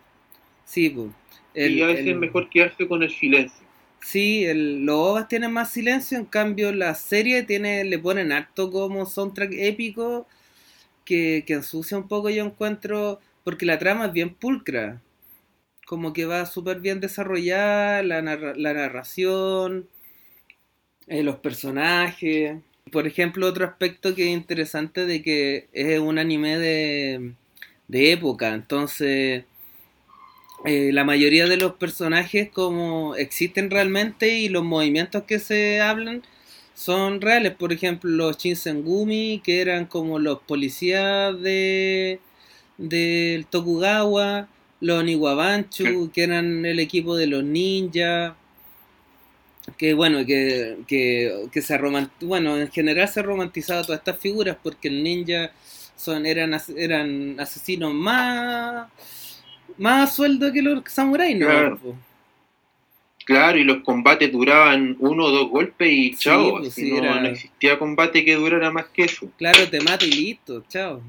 Sí, 0.64 0.90
pues. 0.90 1.08
y 1.54 1.82
a 1.82 1.86
veces 1.86 2.06
es 2.06 2.16
mejor 2.16 2.48
quedarse 2.48 2.86
con 2.86 3.02
el 3.02 3.10
silencio. 3.10 3.63
Sí, 4.04 4.44
el, 4.44 4.84
los 4.84 4.96
OVAs 4.96 5.28
tienen 5.28 5.52
más 5.52 5.70
silencio, 5.70 6.18
en 6.18 6.26
cambio 6.26 6.72
la 6.72 6.94
serie 6.94 7.42
tiene, 7.42 7.84
le 7.84 7.98
ponen 7.98 8.32
harto 8.32 8.70
como 8.70 9.06
soundtrack 9.06 9.52
épico 9.54 10.26
que, 11.04 11.44
que 11.46 11.54
ensucia 11.54 11.98
un 11.98 12.08
poco 12.08 12.30
yo 12.30 12.44
encuentro, 12.44 13.20
porque 13.44 13.66
la 13.66 13.78
trama 13.78 14.06
es 14.06 14.12
bien 14.14 14.34
pulcra, 14.34 15.02
como 15.86 16.12
que 16.14 16.26
va 16.26 16.46
súper 16.46 16.80
bien 16.80 17.00
desarrollada, 17.00 18.02
la, 18.04 18.22
narra- 18.22 18.54
la 18.56 18.74
narración, 18.74 19.88
eh, 21.06 21.22
los 21.22 21.36
personajes. 21.36 22.58
Por 22.92 23.06
ejemplo, 23.06 23.46
otro 23.46 23.64
aspecto 23.66 24.14
que 24.14 24.24
es 24.30 24.36
interesante 24.36 25.06
de 25.06 25.22
que 25.22 25.68
es 25.72 25.98
un 25.98 26.18
anime 26.18 26.58
de, 26.58 27.34
de 27.88 28.12
época, 28.12 28.54
entonces 28.54 29.44
eh, 30.64 30.92
la 30.92 31.04
mayoría 31.04 31.46
de 31.46 31.56
los 31.58 31.74
personajes 31.74 32.50
como 32.50 33.14
existen 33.16 33.70
realmente 33.70 34.38
y 34.38 34.48
los 34.48 34.64
movimientos 34.64 35.24
que 35.24 35.38
se 35.38 35.80
hablan 35.80 36.22
son 36.74 37.20
reales. 37.20 37.54
Por 37.54 37.72
ejemplo, 37.72 38.10
los 38.10 38.38
Shinsengumi, 38.38 39.40
que 39.44 39.60
eran 39.60 39.86
como 39.86 40.18
los 40.18 40.40
policías 40.40 41.40
de 41.40 42.20
del 42.78 43.46
Tokugawa, 43.46 44.48
los 44.80 45.04
Niwabanchu, 45.04 46.10
que 46.12 46.24
eran 46.24 46.64
el 46.66 46.80
equipo 46.80 47.16
de 47.16 47.26
los 47.28 47.44
ninjas. 47.44 48.34
Que 49.78 49.94
bueno, 49.94 50.26
que, 50.26 50.78
que, 50.86 51.48
que 51.50 51.62
se 51.62 51.78
bueno, 52.20 52.58
en 52.58 52.70
general 52.70 53.08
se 53.08 53.20
ha 53.20 53.22
romantizado 53.22 53.82
todas 53.82 54.00
estas 54.00 54.18
figuras 54.18 54.58
porque 54.62 54.88
el 54.88 55.02
ninja 55.02 55.52
son, 55.96 56.26
eran, 56.26 56.54
eran 56.76 57.40
asesinos 57.40 57.94
más 57.94 58.88
más 59.78 60.14
sueldo 60.14 60.52
que 60.52 60.62
los 60.62 60.82
samuráis, 60.86 61.36
¿no? 61.38 61.46
Claro. 61.46 61.78
Claro, 63.24 63.58
y 63.58 63.64
los 63.64 63.78
combates 63.82 64.30
duraban 64.30 64.96
uno 64.98 65.24
o 65.24 65.30
dos 65.30 65.48
golpes 65.48 65.90
y 65.90 66.10
Sí, 66.12 66.16
chao. 66.18 66.58
pues, 66.58 66.74
sí, 66.74 66.90
no, 66.90 66.98
era- 66.98 67.20
no 67.22 67.28
existía 67.28 67.78
combate 67.78 68.22
que 68.24 68.34
durara 68.34 68.70
más 68.70 68.86
que 68.88 69.04
eso. 69.04 69.30
Claro, 69.38 69.66
te 69.70 69.80
mato 69.80 70.04
y 70.04 70.10
listo, 70.10 70.62
chao. 70.68 71.02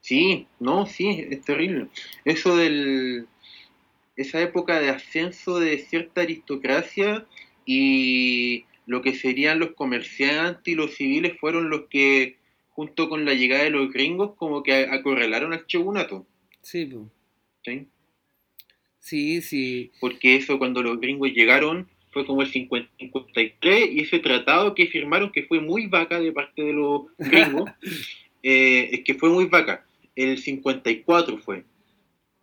Sí, 0.00 0.46
no, 0.58 0.86
sí, 0.86 1.26
es 1.30 1.42
terrible. 1.42 1.88
Eso 2.24 2.56
del. 2.56 3.26
Esa 4.16 4.40
época 4.40 4.80
de 4.80 4.88
ascenso 4.88 5.60
de 5.60 5.78
cierta 5.78 6.22
aristocracia 6.22 7.24
y 7.66 8.64
lo 8.86 9.02
que 9.02 9.14
serían 9.14 9.58
los 9.58 9.72
comerciantes 9.74 10.66
y 10.66 10.74
los 10.74 10.94
civiles 10.94 11.38
fueron 11.38 11.68
los 11.70 11.82
que, 11.90 12.36
junto 12.70 13.08
con 13.10 13.24
la 13.26 13.34
llegada 13.34 13.64
de 13.64 13.70
los 13.70 13.92
gringos, 13.92 14.32
como 14.36 14.62
que 14.62 14.86
acorralaron 14.90 15.52
al 15.52 15.66
shogunato. 15.66 16.26
Sí, 16.62 16.86
pues. 16.86 17.02
¿Sí? 17.64 17.86
Sí, 19.00 19.42
sí. 19.42 19.90
Porque 20.00 20.36
eso, 20.36 20.58
cuando 20.58 20.82
los 20.82 21.00
gringos 21.00 21.30
llegaron, 21.32 21.88
fue 22.10 22.26
como 22.26 22.42
el 22.42 22.50
50 22.50 22.90
53 22.98 23.90
y 23.92 24.00
ese 24.00 24.18
tratado 24.18 24.74
que 24.74 24.86
firmaron, 24.86 25.32
que 25.32 25.44
fue 25.44 25.60
muy 25.60 25.86
vaca 25.86 26.20
de 26.20 26.32
parte 26.32 26.62
de 26.62 26.72
los 26.72 27.02
gringos, 27.18 27.70
eh, 28.42 28.90
es 28.92 29.04
que 29.04 29.14
fue 29.14 29.30
muy 29.30 29.46
vaca. 29.46 29.84
El 30.14 30.38
54 30.38 31.38
fue. 31.38 31.64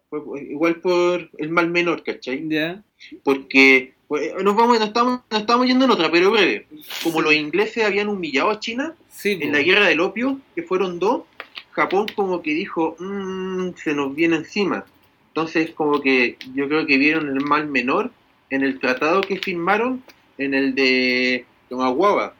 Fue 0.09 0.21
igual 0.41 0.75
por 0.77 1.29
el 1.37 1.49
mal 1.49 1.69
menor, 1.69 2.03
¿cachai? 2.03 2.47
Ya. 2.47 2.83
Porque 3.23 3.93
pues, 4.07 4.33
nos, 4.43 4.55
vamos, 4.55 4.79
nos, 4.79 4.87
estamos, 4.87 5.21
nos 5.29 5.41
estamos 5.41 5.67
yendo 5.67 5.85
en 5.85 5.91
otra, 5.91 6.11
pero 6.11 6.31
breve. 6.31 6.67
Como 7.03 7.21
los 7.21 7.33
ingleses 7.33 7.83
habían 7.83 8.07
humillado 8.07 8.51
a 8.51 8.59
China 8.59 8.95
Sí, 9.09 9.37
en 9.41 9.51
la 9.51 9.61
guerra 9.61 9.87
del 9.87 10.01
opio, 10.01 10.39
que 10.55 10.63
fueron 10.63 10.99
dos, 10.99 11.23
Japón 11.71 12.07
como 12.15 12.41
que 12.41 12.53
dijo, 12.53 12.95
"Mm, 12.99 13.71
se 13.75 13.93
nos 13.93 14.13
viene 14.15 14.37
encima. 14.37 14.85
Entonces 15.35 15.71
como 15.71 15.99
que 16.01 16.37
yo 16.55 16.69
creo 16.69 16.85
que 16.85 16.97
vieron 16.97 17.27
el 17.27 17.41
mal 17.43 17.67
menor 17.67 18.09
en 18.49 18.63
el 18.63 18.79
tratado 18.79 19.19
que 19.19 19.35
firmaron, 19.37 20.01
en 20.37 20.53
el 20.53 20.73
de 20.75 21.43
Tomaguaba, 21.67 22.33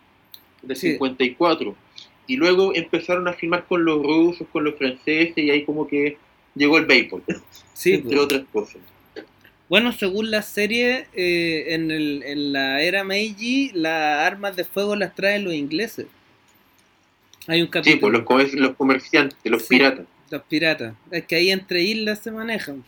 Sí. 0.69 0.91
54. 0.93 1.75
Y 2.25 2.37
luego 2.37 2.73
empezaron 2.73 3.27
a 3.27 3.33
firmar 3.33 3.65
con 3.65 3.83
los 3.83 4.01
rusos, 4.01 4.47
con 4.49 4.63
los 4.63 4.75
franceses, 4.75 5.37
y 5.37 5.51
ahí 5.51 5.65
como 5.65 5.85
que 5.85 6.17
llegó 6.55 6.77
el 6.77 6.85
béisbol, 6.85 7.21
Sí, 7.73 7.95
entre 7.95 8.11
pues. 8.11 8.21
otras 8.21 8.43
cosas. 8.53 8.77
Bueno, 9.67 9.91
según 9.91 10.31
la 10.31 10.41
serie, 10.41 11.07
eh, 11.13 11.65
en, 11.73 11.91
el, 11.91 12.23
en 12.23 12.53
la 12.53 12.81
era 12.81 13.03
Meiji, 13.03 13.71
las 13.73 14.25
armas 14.25 14.55
de 14.55 14.63
fuego 14.63 14.95
las 14.95 15.13
traen 15.15 15.43
los 15.43 15.53
ingleses. 15.53 16.07
Hay 17.47 17.59
un 17.59 17.67
Sí, 17.67 17.71
capítulo. 17.71 17.99
pues 17.99 18.13
los, 18.13 18.23
comer- 18.23 18.53
los 18.55 18.75
comerciantes, 18.77 19.37
los 19.43 19.63
Sí. 19.63 19.67
piratas. 19.75 20.05
Los 20.29 20.41
piratas. 20.43 20.93
Es 21.11 21.25
que 21.25 21.35
ahí 21.35 21.51
entre 21.51 21.81
islas 21.83 22.19
se 22.19 22.31
manejan. 22.31 22.83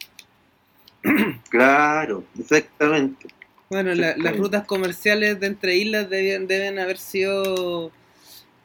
Claro, 1.50 2.24
exactamente. 2.38 3.28
Bueno, 3.70 3.94
la- 3.96 4.18
las 4.18 4.36
rutas 4.38 4.66
comerciales 4.66 5.40
de 5.40 5.48
entre 5.48 5.76
islas 5.78 6.10
deben, 6.10 6.48
deben 6.48 6.80
haber 6.80 6.98
sido 6.98 7.92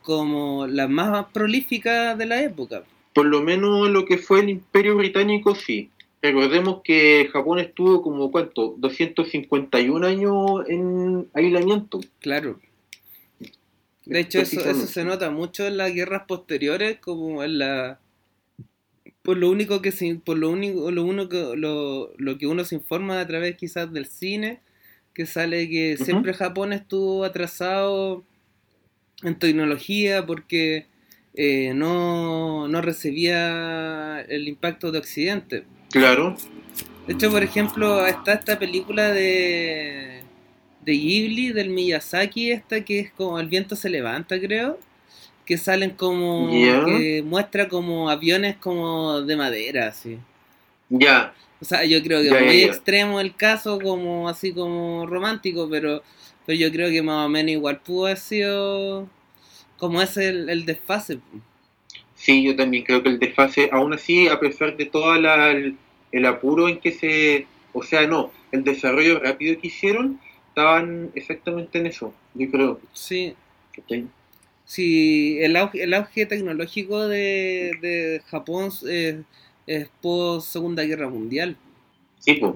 como 0.02 0.67
las 0.67 0.88
más 0.88 1.26
prolíficas 1.33 2.17
de 2.19 2.26
la 2.26 2.43
época. 2.43 2.83
Por 3.14 3.26
lo 3.26 3.43
menos 3.43 3.88
lo 3.91 4.05
que 4.05 4.19
fue 4.19 4.41
el 4.41 4.49
Imperio 4.49 4.97
Británico, 4.97 5.55
sí. 5.55 5.91
Recordemos 6.23 6.81
que 6.83 7.29
Japón 7.33 7.59
estuvo 7.59 8.00
como, 8.02 8.31
¿cuánto? 8.31 8.75
251 8.79 10.07
años 10.07 10.69
en 10.69 11.29
aislamiento. 11.35 12.00
Claro. 12.21 12.59
De 14.05 14.21
hecho, 14.21 14.41
eso, 14.41 14.61
eso 14.61 14.87
se 14.87 15.05
nota 15.05 15.31
mucho 15.31 15.67
en 15.67 15.76
las 15.76 15.93
guerras 15.93 16.23
posteriores, 16.26 16.99
como 16.99 17.43
en 17.45 17.59
la... 17.59 17.99
Por 19.23 19.37
lo 19.37 19.50
único 19.50 19.81
que 19.83 19.93
se, 19.93 20.14
por 20.17 20.37
lo 20.37 20.50
único, 20.50 20.91
lo 20.91 21.05
único, 21.05 21.55
lo, 21.57 22.12
lo 22.17 22.38
que 22.38 22.47
uno 22.47 22.64
se 22.64 22.75
informa 22.75 23.21
a 23.21 23.26
través 23.26 23.57
quizás 23.57 23.93
del 23.93 24.07
cine, 24.07 24.61
que 25.14 25.26
sale 25.26 25.69
que 25.69 25.97
siempre 25.97 26.35
Japón 26.35 26.73
estuvo 26.73 27.25
atrasado 27.25 28.25
en 29.23 29.38
tecnología 29.38 30.26
porque 30.26 30.87
eh, 31.35 31.73
no, 31.75 32.69
no 32.69 32.83
recibía 32.83 34.21
el 34.23 34.49
impacto 34.49 34.91
de 34.91 34.99
Occidente. 34.99 35.64
Claro. 35.91 36.37
De 37.07 37.14
hecho, 37.14 37.31
por 37.31 37.43
ejemplo, 37.43 38.07
está 38.07 38.35
esta 38.35 38.59
película 38.59 39.12
de, 39.12 40.23
de 40.85 40.92
Ghibli, 40.92 41.53
del 41.53 41.70
Miyazaki, 41.70 42.53
esta 42.53 42.85
que 42.85 43.01
es 43.01 43.12
como 43.12 43.38
El 43.38 43.49
viento 43.49 43.77
se 43.77 43.90
levanta, 43.90 44.38
creo, 44.40 44.79
que 45.53 45.59
salen 45.59 45.91
como, 45.97 46.85
que 46.85 47.23
muestra 47.25 47.69
como 47.69 48.09
aviones 48.11 48.57
como 48.57 49.21
de 49.23 49.37
madera, 49.37 49.88
así. 49.88 50.19
Ya, 50.91 51.35
O 51.61 51.65
sea, 51.65 51.85
yo 51.85 52.03
creo 52.03 52.23
que 52.23 52.31
ya, 52.31 52.41
muy 52.41 52.62
extremo 52.62 53.21
el 53.21 53.37
caso, 53.37 53.81
como 53.81 54.29
así 54.29 54.53
como 54.53 55.07
romántico, 55.07 55.69
pero, 55.71 56.03
pero 56.45 56.59
yo 56.59 56.71
creo 56.73 56.91
que 56.91 57.03
más 57.03 57.27
o 57.27 57.29
menos 57.29 57.53
igual 57.53 57.81
pudo 57.83 58.07
haber 58.07 58.19
sido 58.19 59.09
como 59.79 60.03
es 60.03 60.17
el, 60.17 60.49
el 60.51 60.67
desfase. 60.67 61.21
sí, 62.15 62.43
yo 62.45 62.57
también 62.57 62.85
creo 62.85 63.03
que 63.03 63.09
el 63.11 63.19
desfase, 63.19 63.69
aún 63.73 63.95
así, 63.95 64.29
a 64.29 64.38
pesar 64.41 64.77
de 64.77 64.87
todo 64.87 65.15
el, 65.15 65.79
el 66.12 66.27
apuro 66.27 66.69
en 66.69 66.81
que 66.81 66.93
se... 66.93 67.49
O 67.73 67.83
sea, 67.83 68.07
no, 68.07 68.33
el 68.53 68.65
desarrollo 68.65 69.19
rápido 69.21 69.59
que 69.61 69.69
hicieron, 69.69 70.21
estaban 70.49 71.11
exactamente 71.15 71.79
en 71.79 71.87
eso, 71.87 72.15
yo 72.35 72.51
creo. 72.51 72.81
Sí, 72.93 73.35
¿cachai? 73.73 74.11
Sí, 74.64 75.38
el 75.40 75.57
auge, 75.57 75.83
el 75.83 75.94
auge 75.94 76.27
tecnológico 76.27 77.07
de, 77.09 77.72
de 77.83 78.22
Japón 78.27 78.70
eh, 78.88 79.22
es 79.66 79.88
post 80.01 80.53
Segunda 80.53 80.85
Guerra 80.85 81.09
Mundial. 81.09 81.57
Sí, 82.18 82.35
pues, 82.35 82.55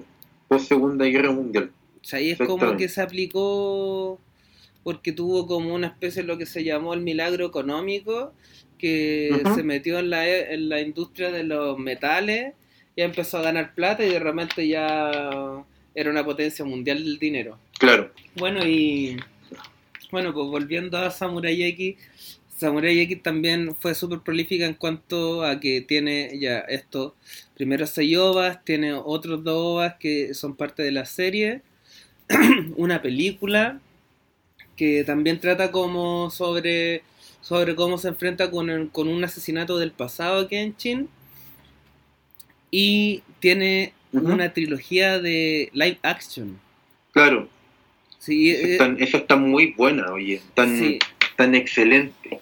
post 0.48 0.68
Segunda 0.68 1.04
Guerra 1.04 1.32
Mundial. 1.32 1.70
O 2.00 2.04
sea, 2.04 2.20
ahí 2.20 2.30
es 2.30 2.38
como 2.38 2.76
que 2.76 2.88
se 2.88 3.02
aplicó 3.02 4.20
porque 4.84 5.10
tuvo 5.10 5.48
como 5.48 5.74
una 5.74 5.88
especie 5.88 6.22
de 6.22 6.28
lo 6.28 6.38
que 6.38 6.46
se 6.46 6.62
llamó 6.62 6.94
el 6.94 7.00
milagro 7.00 7.44
económico, 7.44 8.32
que 8.78 9.42
se 9.56 9.64
metió 9.64 9.98
en 9.98 10.10
la, 10.10 10.28
en 10.28 10.68
la 10.68 10.80
industria 10.80 11.32
de 11.32 11.42
los 11.42 11.76
metales 11.76 12.54
y 12.94 13.02
empezó 13.02 13.38
a 13.38 13.42
ganar 13.42 13.74
plata 13.74 14.04
y 14.04 14.10
de 14.10 14.20
repente 14.20 14.68
ya 14.68 15.64
era 15.92 16.10
una 16.10 16.24
potencia 16.24 16.64
mundial 16.64 17.02
del 17.02 17.18
dinero. 17.18 17.58
Claro. 17.80 18.12
Bueno, 18.36 18.64
y 18.64 19.16
bueno, 20.10 20.32
pues 20.32 20.46
volviendo 20.48 20.98
a 20.98 21.10
Samurai 21.10 21.62
X, 21.64 21.96
Samurai 22.56 22.98
X 23.00 23.22
también 23.22 23.74
fue 23.74 23.94
súper 23.94 24.20
prolífica 24.20 24.64
en 24.66 24.74
cuanto 24.74 25.44
a 25.44 25.60
que 25.60 25.80
tiene 25.82 26.38
ya 26.40 26.60
esto, 26.60 27.14
primero 27.54 27.86
seis 27.86 28.16
ovas, 28.16 28.64
tiene 28.64 28.94
otros 28.94 29.44
dos 29.44 29.56
ovas 29.58 29.94
que 30.00 30.34
son 30.34 30.56
parte 30.56 30.82
de 30.82 30.92
la 30.92 31.04
serie, 31.06 31.62
una 32.76 33.02
película 33.02 33.80
que 34.76 35.04
también 35.04 35.40
trata 35.40 35.72
como 35.72 36.30
sobre, 36.30 37.02
sobre 37.42 37.74
cómo 37.76 37.98
se 37.98 38.08
enfrenta 38.08 38.50
con, 38.50 38.70
el- 38.70 38.90
con 38.90 39.08
un 39.08 39.24
asesinato 39.24 39.78
del 39.78 39.92
pasado 39.92 40.48
Kenshin 40.48 41.08
y 42.70 43.22
tiene 43.40 43.92
una 44.12 44.52
trilogía 44.52 45.18
de 45.18 45.70
live 45.72 45.98
action. 46.02 46.58
Claro. 47.12 47.48
Sí, 48.26 48.50
Eso 48.50 48.66
eh, 48.66 48.72
está, 48.72 48.96
eso 48.98 49.16
está 49.18 49.36
muy 49.36 49.72
buena, 49.72 50.12
oye. 50.12 50.42
Tan, 50.54 50.76
sí. 50.76 50.98
tan 51.36 51.54
excelente. 51.54 52.40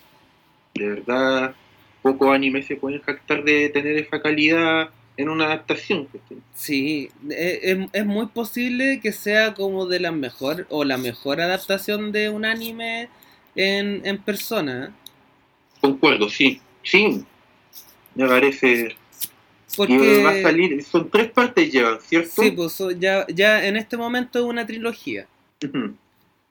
De 0.75 0.89
verdad, 0.89 1.55
pocos 2.01 2.35
animes 2.35 2.67
se 2.67 2.77
pueden 2.77 3.03
jactar 3.03 3.45
de 3.45 3.69
tener 3.69 3.99
esa 3.99 4.23
calidad 4.23 4.89
en 5.19 5.29
una 5.29 5.45
adaptación. 5.45 6.09
Sí, 6.55 7.11
e- 7.29 7.61
es, 7.63 7.79
es 7.93 8.07
muy 8.07 8.27
posible 8.29 8.99
que 9.03 9.13
sea 9.13 9.53
como 9.53 9.85
de 9.87 10.01
la 10.01 10.11
mejor 10.11 10.67
o 10.71 10.85
la 10.85 10.97
mejor 10.97 11.43
adaptación 11.43 12.13
de 12.13 12.31
un 12.31 12.47
anime 12.47 13.11
en, 13.55 14.01
en 14.07 14.19
persona. 14.19 14.95
Concuerdo, 15.83 16.31
sí. 16.31 16.63
Sí. 16.83 17.23
Me 18.15 18.27
parece. 18.27 18.97
Y 19.77 19.97
va 20.23 20.31
a 20.31 20.33
Porque 20.33 20.43
salir. 20.43 20.83
Son 20.83 21.11
tres 21.11 21.31
partes 21.31 21.71
llevan, 21.71 22.01
¿cierto? 22.01 22.43
sí, 22.43 22.53
pues 22.53 22.79
ya, 22.99 23.27
ya 23.29 23.67
en 23.67 23.77
este 23.77 23.99
momento 23.99 24.39
es 24.39 24.45
una 24.47 24.65
trilogía 24.65 25.27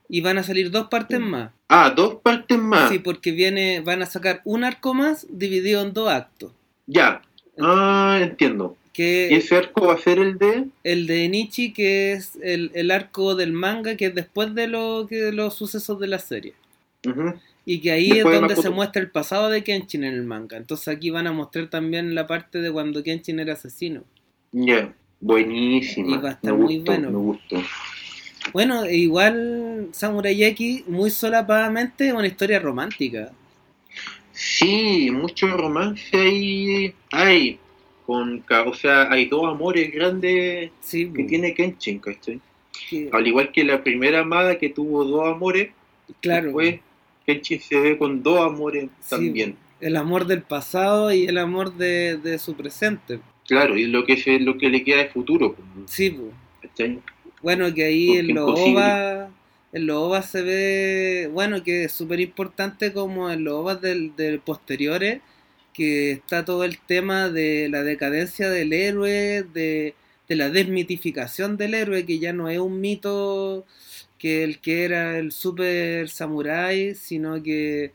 Y 0.09 0.21
van 0.21 0.37
a 0.37 0.43
salir 0.43 0.69
dos 0.69 0.87
partes 0.89 1.19
más. 1.19 1.51
Ah, 1.69 1.91
dos 1.95 2.15
partes 2.15 2.57
más. 2.57 2.89
Sí, 2.89 2.99
porque 2.99 3.31
viene, 3.31 3.81
van 3.81 4.01
a 4.01 4.05
sacar 4.05 4.41
un 4.43 4.63
arco 4.63 4.93
más 4.93 5.25
dividido 5.29 5.81
en 5.81 5.93
dos 5.93 6.09
actos. 6.09 6.51
Ya. 6.87 7.21
Ah, 7.59 8.19
entiendo. 8.21 8.75
¿Y 8.85 8.95
Que 8.95 9.35
ese 9.35 9.55
arco 9.55 9.87
va 9.87 9.93
a 9.93 9.97
ser 9.97 10.19
el 10.19 10.37
de.? 10.37 10.65
el 10.83 11.07
de 11.07 11.27
Nichi, 11.29 11.73
que 11.73 12.11
es 12.11 12.37
el, 12.43 12.69
el 12.75 12.91
arco 12.91 13.33
del 13.35 13.53
manga, 13.53 13.95
que 13.95 14.07
es 14.07 14.15
después 14.15 14.53
de 14.53 14.67
lo 14.67 15.07
que 15.09 15.31
los 15.31 15.55
sucesos 15.55 15.99
de 15.99 16.07
la 16.07 16.19
serie. 16.19 16.53
Y 17.65 17.79
que 17.79 17.91
ahí 17.91 18.09
Después 18.09 18.35
es 18.35 18.41
donde 18.41 18.55
se 18.55 18.69
muestra 18.69 19.01
el 19.01 19.09
pasado 19.09 19.49
de 19.49 19.63
Kenshin 19.63 20.03
en 20.03 20.13
el 20.13 20.23
manga. 20.23 20.57
Entonces 20.57 20.89
aquí 20.89 21.09
van 21.09 21.27
a 21.27 21.31
mostrar 21.31 21.69
también 21.69 22.13
la 22.13 22.27
parte 22.27 22.59
de 22.59 22.71
cuando 22.71 23.01
Kenshin 23.03 23.39
era 23.39 23.53
asesino. 23.53 24.03
Ya. 24.51 24.93
Buenísima. 25.21 26.15
Y 26.15 26.17
va 26.19 26.29
a 26.29 26.31
estar 26.33 26.51
me 26.53 26.59
muy 26.59 26.75
gustó, 26.77 26.91
bueno. 26.91 27.09
Me 27.11 27.17
gustó. 27.17 27.63
Bueno, 28.51 28.89
igual 28.89 29.89
Samurai 29.91 30.43
X, 30.43 30.87
muy 30.87 31.09
solapadamente, 31.09 32.07
es 32.07 32.13
una 32.13 32.27
historia 32.27 32.59
romántica. 32.59 33.31
Sí, 34.31 35.09
mucho 35.11 35.47
romance 35.55 36.05
hay. 36.17 36.93
Hay. 37.11 37.59
Con, 38.05 38.43
o 38.65 38.73
sea, 38.73 39.09
hay 39.11 39.25
dos 39.27 39.47
amores 39.47 39.91
grandes 39.93 40.71
Sí, 40.81 41.09
que 41.15 41.23
tiene 41.23 41.53
Kenshin, 41.53 41.99
¿cachai? 41.99 42.39
Al 43.11 43.25
igual 43.27 43.51
que 43.51 43.63
la 43.63 43.81
primera 43.81 44.19
amada 44.19 44.57
que 44.57 44.69
tuvo 44.69 45.05
dos 45.05 45.25
amores, 45.33 45.69
claro, 46.19 46.47
después 46.47 46.79
Kenshin 47.25 47.61
se 47.61 47.79
ve 47.79 47.97
con 47.97 48.21
dos 48.21 48.39
amores 48.41 48.89
Sí. 49.01 49.09
también. 49.09 49.55
el 49.79 49.95
amor 49.95 50.25
del 50.27 50.41
pasado 50.41 51.13
y 51.13 51.25
el 51.25 51.37
amor 51.37 51.73
de, 51.75 52.17
de 52.17 52.39
su 52.39 52.55
presente. 52.55 53.19
Claro, 53.47 53.77
y 53.77 53.85
lo 53.85 54.05
que 54.05 54.13
es 54.13 54.41
lo 54.41 54.57
que 54.57 54.69
le 54.69 54.83
queda 54.83 54.97
de 55.03 55.09
futuro. 55.09 55.53
pues, 55.55 55.89
Sí, 55.91 56.09
pues. 56.09 56.91
Bueno, 57.43 57.73
que 57.75 57.85
ahí 57.85 58.13
en 58.17 58.33
los. 58.33 58.45
OVA, 58.51 59.31
en 59.73 59.87
los 59.87 59.97
OVA 59.97 60.23
se 60.23 60.41
ve, 60.43 61.29
bueno, 61.33 61.63
que 61.63 61.85
es 61.85 61.93
súper 61.93 62.19
importante 62.21 62.93
como 62.93 63.29
en 63.31 63.43
los 63.45 63.55
OVA 63.55 63.75
del, 63.77 64.15
del 64.15 64.39
posteriores, 64.41 65.21
que 65.73 66.11
está 66.13 66.45
todo 66.45 66.63
el 66.65 66.79
tema 66.79 67.29
de 67.29 67.69
la 67.69 67.83
decadencia 67.83 68.49
del 68.49 68.73
héroe, 68.73 69.43
de, 69.53 69.95
de 70.29 70.35
la 70.37 70.49
desmitificación 70.49 71.57
del 71.57 71.75
héroe, 71.75 72.05
que 72.05 72.19
ya 72.19 72.33
no 72.33 72.49
es 72.49 72.59
un 72.59 72.81
mito 72.81 73.65
que 74.19 74.43
el 74.43 74.59
que 74.61 74.85
era 74.85 75.19
el 75.19 75.31
super 75.33 76.09
samurái, 76.09 76.95
sino 76.95 77.43
que 77.43 77.93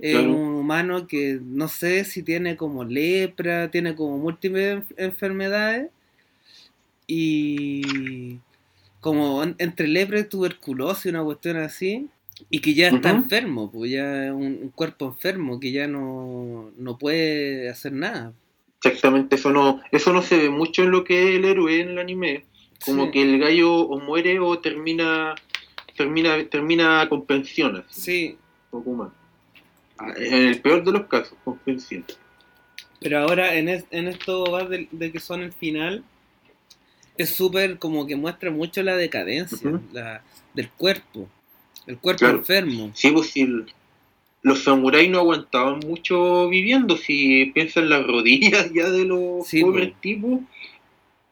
es 0.00 0.26
Claro. 0.26 0.28
un 0.28 0.54
humano 0.54 1.06
que 1.06 1.40
no 1.42 1.68
sé 1.68 2.04
si 2.04 2.22
tiene 2.22 2.56
como 2.56 2.84
lepra, 2.84 3.70
tiene 3.70 3.94
como 3.96 4.18
múltiples 4.18 4.78
enf- 4.78 4.94
enfermedades 4.98 5.90
y 7.06 8.38
como 9.00 9.42
en- 9.42 9.54
entre 9.58 9.88
lepra 9.88 10.20
y 10.20 10.24
tuberculosis, 10.24 11.06
una 11.06 11.22
cuestión 11.24 11.56
así, 11.56 12.08
y 12.48 12.60
que 12.60 12.74
ya 12.74 12.88
está 12.88 13.10
enfermo, 13.10 13.70
pues 13.70 13.90
ya 13.90 14.26
es 14.26 14.32
un, 14.32 14.58
un 14.62 14.68
cuerpo 14.70 15.06
enfermo 15.06 15.60
que 15.60 15.72
ya 15.72 15.86
no, 15.86 16.70
no 16.76 16.96
puede 16.98 17.68
hacer 17.68 17.92
nada. 17.92 18.32
Exactamente, 18.82 19.36
eso 19.36 19.50
no, 19.50 19.80
eso 19.92 20.12
no 20.12 20.22
se 20.22 20.38
ve 20.38 20.48
mucho 20.50 20.82
en 20.84 20.90
lo 20.90 21.04
que 21.04 21.22
es 21.30 21.36
el 21.36 21.44
héroe 21.44 21.80
en 21.80 21.90
el 21.90 21.98
anime. 21.98 22.44
Como 22.84 23.06
Sí. 23.06 23.10
que 23.10 23.22
el 23.22 23.38
gallo 23.38 23.74
o 23.74 24.00
muere 24.00 24.38
o 24.40 24.58
termina 24.58 25.34
termina 25.96 26.42
termina 26.48 27.06
con 27.10 27.26
pensión, 27.26 27.76
así, 27.86 28.00
Sí, 28.00 28.38
poco 28.70 28.90
más. 28.92 29.10
Ah, 29.98 30.14
En 30.16 30.46
el 30.48 30.60
peor 30.62 30.82
de 30.82 30.92
los 30.92 31.06
casos, 31.08 31.36
con 31.44 31.58
pensión. 31.58 32.06
pero 33.00 33.18
ahora 33.18 33.54
en, 33.56 33.68
es- 33.68 33.84
en 33.90 34.08
esto 34.08 34.44
va 34.50 34.64
de, 34.64 34.88
de 34.90 35.12
que 35.12 35.20
son 35.20 35.42
el 35.42 35.52
final, 35.52 36.02
es 37.16 37.30
súper 37.30 37.78
como 37.78 38.06
que 38.06 38.16
muestra 38.16 38.50
mucho 38.50 38.82
la 38.82 38.96
decadencia 38.96 39.70
la, 39.92 40.22
del 40.54 40.70
cuerpo, 40.70 41.28
el 41.86 41.98
cuerpo 41.98 42.20
Claro. 42.20 42.38
enfermo. 42.38 42.90
Sí, 42.94 43.10
pues 43.10 43.30
si 43.30 43.42
el- 43.42 43.66
los 44.42 44.64
samuráis 44.64 45.10
no 45.10 45.18
aguantaban 45.18 45.80
mucho 45.80 46.48
viviendo, 46.48 46.96
si 46.96 47.46
piensan 47.54 47.90
las 47.90 48.06
rodillas 48.06 48.70
ya 48.74 48.90
de 48.90 49.04
los 49.04 49.46
Sí, 49.46 49.62
pobres 49.62 49.90
po. 49.92 49.96
tipos, 50.00 50.40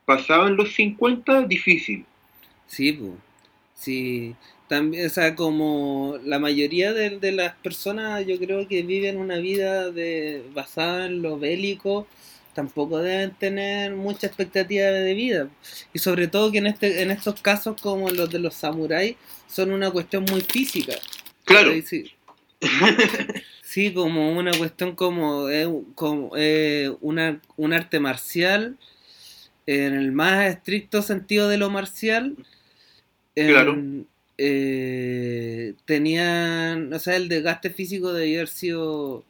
pasaban 0.05 0.57
los 0.57 0.73
50, 0.75 1.43
difícil. 1.43 2.05
Sí, 2.67 2.93
pues. 2.93 3.12
Sí. 3.75 4.35
También, 4.69 5.07
o 5.07 5.09
sea, 5.09 5.35
como 5.35 6.19
la 6.25 6.38
mayoría 6.38 6.93
de, 6.93 7.19
de 7.19 7.33
las 7.33 7.55
personas, 7.57 8.27
yo 8.27 8.38
creo 8.38 8.69
que 8.69 8.83
viven 8.83 9.17
una 9.17 9.38
vida 9.38 9.91
de, 9.91 10.43
basada 10.55 11.07
en 11.07 11.23
lo 11.23 11.38
bélico, 11.38 12.07
tampoco 12.62 12.99
deben 12.99 13.31
tener 13.37 13.92
mucha 13.94 14.27
expectativa 14.27 14.87
de 14.87 15.14
vida. 15.14 15.49
Y 15.92 16.01
sobre 16.01 16.27
todo 16.27 16.51
que 16.51 16.59
en 16.59 16.66
este, 16.66 17.03
en 17.03 17.12
estos 17.12 17.40
casos 17.40 17.81
como 17.81 18.11
los 18.11 18.29
de 18.31 18.40
los 18.40 18.55
samuráis, 18.55 19.14
son 19.47 19.71
una 19.71 19.92
cuestión 19.92 20.25
muy 20.29 20.40
física. 20.40 20.94
Claro, 21.44 21.71
Sí, 21.87 22.11
sí. 23.62 23.92
Como 23.94 24.33
una 24.37 24.51
cuestión 24.59 24.97
como, 24.97 25.49
eh, 25.49 25.68
como 25.94 26.33
eh, 26.37 26.92
una, 27.01 27.40
un 27.57 27.73
arte 27.73 28.01
marcial, 28.01 28.77
en 29.66 29.94
el 29.94 30.11
más 30.11 30.51
estricto 30.51 31.01
sentido 31.03 31.49
de 31.49 31.59
lo 31.59 31.71
marcial, 31.71 32.35
en- 33.37 33.47
Claro. 33.53 33.79
eh, 34.37 35.75
tenían, 35.85 36.92
o 36.92 36.99
sea, 36.99 37.14
el 37.14 37.29
desgaste 37.29 37.71
físico 37.71 38.12
debía 38.12 38.38
haber 38.38 38.49
sido 38.49 39.25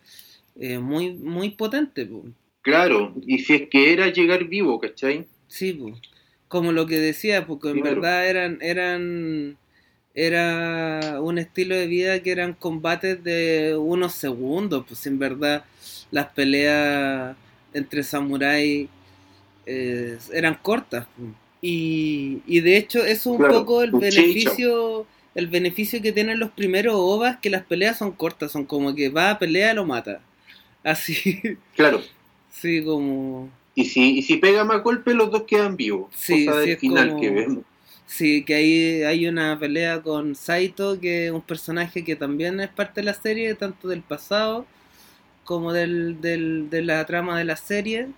eh, 0.61 0.79
muy, 0.79 1.13
muy 1.13 1.51
potente, 1.51 2.07
po. 2.07 2.25
Claro. 2.69 3.15
Y 3.27 3.39
si 3.41 3.55
es 3.55 3.69
que 3.71 3.93
era 3.93 4.09
llegar 4.09 4.45
vivo, 4.45 4.79
¿cachai? 4.81 5.27
Sí, 5.49 5.73
po. 5.75 6.01
como 6.49 6.73
lo 6.73 6.87
que 6.87 6.99
decía, 6.99 7.47
porque 7.47 7.71
en 7.71 7.81
claro. 7.81 8.01
verdad 8.01 8.29
eran, 8.29 8.59
eran, 8.63 9.59
era 10.15 11.21
un 11.23 11.39
estilo 11.39 11.75
de 11.77 11.87
vida 11.87 12.23
que 12.23 12.33
eran 12.33 12.55
combates 12.55 13.23
de 13.25 13.77
unos 13.79 14.15
segundos, 14.15 14.85
pues 14.89 15.07
en 15.07 15.19
verdad 15.19 15.65
las 16.11 16.29
peleas 16.33 17.37
entre 17.75 18.03
samuráis 18.05 18.89
eh, 19.67 20.19
eran 20.33 20.57
cortas. 20.63 21.09
pues. 21.17 21.31
Y, 21.61 22.43
y 22.47 22.61
de 22.61 22.77
hecho 22.77 23.01
eso 23.05 23.07
es 23.07 23.27
un 23.27 23.39
Claro, 23.39 23.65
poco 23.65 23.83
el 23.83 23.95
beneficio, 23.95 25.09
el 25.35 25.49
beneficio 25.49 26.01
que 26.03 26.13
tienen 26.13 26.39
los 26.41 26.53
primeros 26.53 26.95
OVAs, 26.97 27.39
que 27.41 27.51
las 27.51 27.65
peleas 27.67 27.99
son 27.99 28.13
cortas, 28.13 28.53
son 28.53 28.67
como 28.67 28.95
que 28.95 29.11
va 29.11 29.31
a 29.31 29.39
pelea 29.39 29.75
lo 29.75 29.85
mata. 29.87 30.27
Así, 30.85 31.41
Claro. 31.75 32.09
Sí, 32.61 32.83
como... 32.85 33.49
Y 33.75 33.85
si, 33.85 34.19
y 34.19 34.23
si 34.23 34.37
pega 34.39 34.65
más 34.65 34.83
golpes, 34.83 35.15
los 35.15 35.31
dos 35.31 35.45
quedan 35.45 35.77
vivos. 35.77 36.11
Sí, 36.15 36.45
cosa 36.47 36.59
sí, 36.61 36.67
del 36.67 36.75
es 36.75 36.81
final 36.81 37.09
como- 37.11 37.21
que 37.21 37.31
vemos. 37.31 37.65
Sí, 38.07 38.43
que 38.45 38.55
ahí 38.55 39.03
hay 39.03 39.27
una 39.29 39.59
pelea 39.59 40.01
con 40.03 40.35
Saito, 40.35 40.99
que 40.99 41.27
es 41.27 41.33
un 41.33 41.43
personaje 41.43 42.05
que 42.05 42.17
también 42.17 42.59
es 42.59 42.71
parte 42.71 43.03
de 43.03 43.05
la 43.05 43.13
serie, 43.15 43.55
tanto 43.55 43.87
del 43.89 44.01
pasado 44.03 44.65
como 45.45 45.73
del, 45.75 46.21
del- 46.21 46.71
de 46.71 46.83
la 46.83 47.05
trama 47.07 47.39
de 47.39 47.45
la 47.45 47.57
serie, 47.57 48.09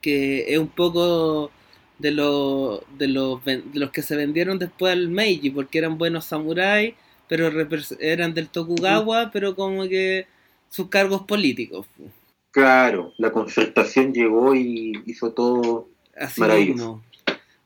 que 0.00 0.52
es 0.52 0.58
un 0.58 0.68
poco 0.68 1.50
de, 1.98 2.10
los 2.10 2.80
de, 2.98 3.08
los, 3.08 3.44
de 3.44 3.62
los 3.74 3.90
que 3.90 4.02
se 4.02 4.16
vendieron 4.16 4.58
después 4.58 4.92
al 4.92 5.08
Meiji, 5.08 5.50
porque 5.50 5.78
eran 5.78 5.98
buenos 5.98 6.24
samuráis, 6.26 6.94
pero 7.28 7.50
eran 8.00 8.34
del 8.34 8.48
Tokugawa, 8.48 9.30
pero 9.32 9.54
como 9.56 9.88
que 9.88 10.26
sus 10.70 10.88
cargos 10.88 11.22
políticos. 11.22 11.86
Claro, 12.56 13.12
la 13.18 13.32
concertación 13.32 14.14
llegó 14.14 14.54
y 14.54 15.02
hizo 15.04 15.34
todo. 15.34 15.90
Así 16.16 16.40
Maravilloso. 16.40 16.74
mismo. 16.74 17.04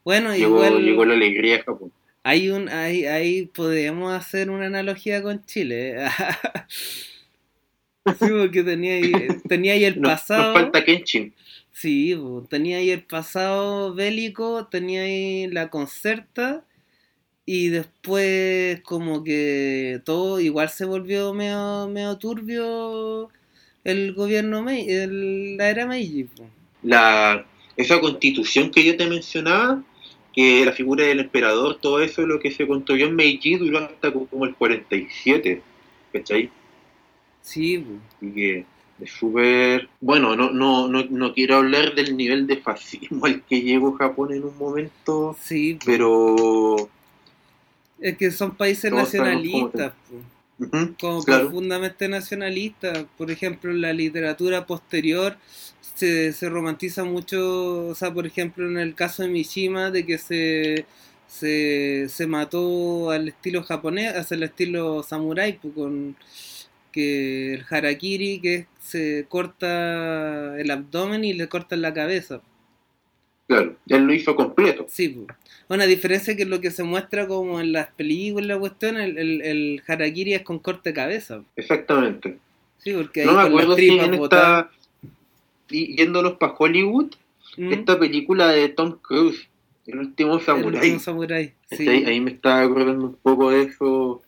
Bueno, 0.04 0.34
Llegó, 0.34 0.66
igual... 0.66 0.82
llegó 0.82 1.04
la 1.04 1.14
alegría 1.14 1.62
Japón. 1.62 1.92
Hay 2.24 2.50
un, 2.50 2.68
ahí, 2.68 3.06
ahí 3.06 3.46
podríamos 3.46 4.12
hacer 4.12 4.50
una 4.50 4.66
analogía 4.66 5.22
con 5.22 5.46
Chile. 5.46 5.94
¿eh? 6.04 6.08
sí, 8.18 8.26
porque 8.36 8.64
tenía 8.64 8.94
ahí, 8.94 9.12
tenía 9.48 9.74
ahí 9.74 9.84
el 9.84 10.00
Nos, 10.00 10.10
pasado. 10.10 10.54
nos 10.54 10.62
falta 10.62 10.84
Kenshin. 10.84 11.34
Sí, 11.70 12.18
tenía 12.48 12.78
ahí 12.78 12.90
el 12.90 13.04
pasado 13.04 13.94
bélico, 13.94 14.66
tenía 14.66 15.02
ahí 15.02 15.46
la 15.46 15.70
concerta. 15.70 16.64
Y 17.46 17.68
después 17.68 18.80
como 18.80 19.22
que 19.22 20.00
todo 20.04 20.40
igual 20.40 20.68
se 20.68 20.84
volvió 20.84 21.32
medio, 21.32 21.86
medio 21.86 22.18
turbio 22.18 23.30
el 23.84 24.12
gobierno 24.14 24.68
el- 24.68 25.56
la 25.56 25.70
era 25.70 25.86
Meiji. 25.86 26.28
La, 26.82 27.44
esa 27.76 28.00
constitución 28.00 28.70
que 28.70 28.84
yo 28.84 28.96
te 28.96 29.06
mencionaba, 29.06 29.82
que 30.32 30.64
la 30.64 30.72
figura 30.72 31.04
del 31.04 31.20
emperador, 31.20 31.78
todo 31.80 32.00
eso, 32.00 32.22
lo 32.26 32.38
que 32.38 32.50
se 32.50 32.66
construyó 32.66 33.06
en 33.06 33.16
Meiji 33.16 33.56
duró 33.56 33.78
hasta 33.78 34.12
como 34.12 34.44
el 34.44 34.54
47. 34.54 35.62
¿Cachai? 36.12 36.50
Sí. 37.42 37.84
Y 38.20 38.30
que 38.32 38.64
es 39.00 39.10
súper... 39.12 39.88
Bueno, 40.00 40.36
no, 40.36 40.50
no, 40.50 40.88
no, 40.88 41.04
no 41.04 41.34
quiero 41.34 41.56
hablar 41.56 41.94
del 41.94 42.16
nivel 42.16 42.46
de 42.46 42.58
fascismo 42.58 43.26
al 43.26 43.42
que 43.42 43.62
llegó 43.62 43.92
Japón 43.92 44.32
en 44.32 44.44
un 44.44 44.56
momento, 44.58 45.36
sí. 45.40 45.78
pero... 45.84 46.88
Es 48.00 48.16
que 48.16 48.30
son 48.30 48.56
países 48.56 48.90
cómo 48.90 49.06
como 50.98 51.24
Claro. 51.24 51.26
profundamente 51.26 52.08
nacionalista. 52.08 53.08
Por 53.16 53.30
ejemplo, 53.30 53.70
en 53.70 53.80
la 53.80 53.92
literatura 53.92 54.66
posterior 54.66 55.38
se, 55.80 56.32
se 56.32 56.48
romantiza 56.50 57.04
mucho, 57.04 57.88
o 57.88 57.94
sea, 57.94 58.12
por 58.12 58.26
ejemplo, 58.26 58.68
en 58.68 58.78
el 58.78 58.94
caso 58.94 59.22
de 59.22 59.28
Mishima, 59.28 59.90
de 59.90 60.06
que 60.06 60.18
se, 60.18 60.88
se, 61.26 62.08
se 62.08 62.26
mató 62.26 63.10
al 63.10 63.28
estilo 63.28 63.62
japonés, 63.62 64.14
hacia 64.16 64.36
el 64.36 64.42
estilo 64.44 65.02
samurái, 65.02 65.58
pues, 65.60 65.74
con 65.74 66.16
que 66.92 67.54
el 67.54 67.64
harakiri, 67.70 68.40
que 68.40 68.68
se 68.78 69.26
corta 69.28 70.58
el 70.60 70.70
abdomen 70.70 71.24
y 71.24 71.34
le 71.34 71.48
cortan 71.48 71.82
la 71.82 71.94
cabeza. 71.94 72.42
Claro, 73.50 73.74
él 73.88 74.02
lo 74.04 74.12
hizo 74.14 74.36
completo. 74.36 74.86
Sí. 74.88 75.26
Una 75.68 75.84
diferencia 75.84 76.36
que 76.36 76.44
lo 76.44 76.60
que 76.60 76.70
se 76.70 76.84
muestra 76.84 77.26
como 77.26 77.60
en 77.60 77.72
las 77.72 77.88
películas, 77.88 78.46
la 78.46 78.56
cuestión, 78.60 78.96
el, 78.96 79.18
el, 79.18 79.42
el 79.42 79.82
harakiri 79.88 80.34
es 80.34 80.42
con 80.42 80.60
corte 80.60 80.90
de 80.90 80.94
cabeza. 80.94 81.42
Exactamente. 81.56 82.38
Sí, 82.78 82.92
porque 82.92 83.22
ahí 83.22 83.26
No 83.26 83.32
me 83.34 83.42
acuerdo 83.42 83.74
si 83.74 83.88
en 83.98 84.14
esta... 84.14 84.70
y- 85.68 85.96
Yéndolos 85.96 86.34
para 86.34 86.54
Hollywood, 86.56 87.10
¿Mm? 87.56 87.72
esta 87.72 87.98
película 87.98 88.46
de 88.52 88.68
Tom 88.68 88.98
Cruise, 89.02 89.48
El 89.84 89.98
último 89.98 90.36
El 90.38 90.42
samurái. 90.42 90.80
último 90.82 91.00
samurái, 91.00 91.52
sí. 91.72 91.88
Ahí, 91.88 92.04
ahí 92.04 92.20
me 92.20 92.30
estaba 92.30 92.60
acordando 92.62 93.06
un 93.06 93.16
poco 93.16 93.50
de 93.50 93.62
eso, 93.62 94.22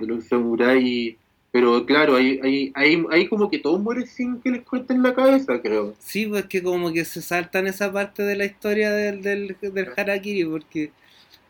de 0.00 0.04
los 0.08 0.24
samuráis. 0.24 1.14
Pero 1.50 1.86
claro, 1.86 2.16
ahí, 2.16 2.38
ahí, 2.42 2.72
ahí, 2.74 3.04
ahí 3.10 3.26
como 3.28 3.50
que 3.50 3.58
todos 3.58 3.80
mueren 3.80 4.06
sin 4.06 4.40
que 4.40 4.50
les 4.50 4.62
corten 4.62 5.02
la 5.02 5.14
cabeza, 5.14 5.60
creo. 5.62 5.94
Sí, 5.98 6.26
pues 6.26 6.44
que 6.46 6.62
como 6.62 6.92
que 6.92 7.04
se 7.06 7.22
saltan 7.22 7.66
esa 7.66 7.90
parte 7.92 8.22
de 8.22 8.36
la 8.36 8.44
historia 8.44 8.92
del, 8.92 9.22
del, 9.22 9.56
del 9.60 9.88
harakiri, 9.96 10.44
porque 10.44 10.92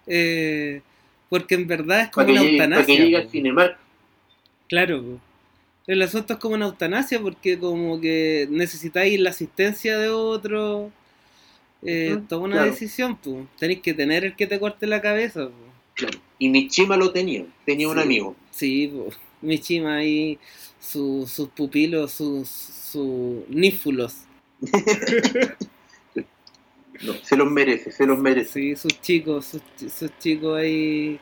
eh, 0.07 0.83
porque 1.29 1.55
en 1.57 1.67
verdad 1.67 2.03
es 2.03 2.11
como 2.11 2.27
Para 2.29 2.41
una 2.41 2.43
llegue, 2.43 2.59
para 2.69 2.85
que 2.87 2.93
eutanasia. 2.93 3.05
llegue 3.05 3.17
al 3.17 3.25
po. 3.25 3.31
Cinemark. 3.31 3.79
Claro, 4.69 5.03
po. 5.03 5.21
el 5.87 6.03
asunto 6.03 6.35
es 6.35 6.39
como 6.39 6.55
una 6.55 6.67
eutanasia 6.67 7.21
porque 7.21 7.59
como 7.59 8.01
que 8.01 8.47
necesitáis 8.51 9.19
la 9.21 9.31
asistencia 9.31 9.99
de 9.99 10.09
otro. 10.11 10.93
Eh, 11.83 12.19
toma 12.29 12.47
una 12.47 12.57
claro. 12.57 12.71
decisión, 12.73 13.17
pues. 13.19 13.47
Tenéis 13.59 13.81
que 13.83 13.95
tener 13.95 14.25
el 14.25 14.37
que 14.37 14.47
te 14.47 14.59
corte 14.61 14.87
la 14.87 15.01
cabeza, 15.03 15.47
po. 15.49 15.55
Claro. 15.95 16.19
Y 16.39 16.49
Michima 16.51 16.97
lo 16.97 17.13
tenía, 17.13 17.45
tenía 17.67 17.89
un 17.89 17.99
amigo. 17.99 18.37
Sí, 18.51 18.89
po. 18.89 19.09
Michima 19.41 19.97
ahí, 19.99 20.39
su- 20.81 21.27
sus 21.33 21.49
pupilos, 21.51 22.13
sus, 22.13 22.49
sus 22.49 23.49
nífulos. 23.49 24.15
No, 27.01 27.15
se 27.23 27.37
los 27.37 27.49
merece, 27.49 27.93
se 27.93 28.05
los 28.07 28.19
merece. 28.19 28.51
Sí, 28.53 28.75
sus 28.77 29.01
chicos, 29.01 29.47
sus, 29.47 29.63
sus 29.93 30.11
chicos 30.19 30.59
ahí 30.59 31.21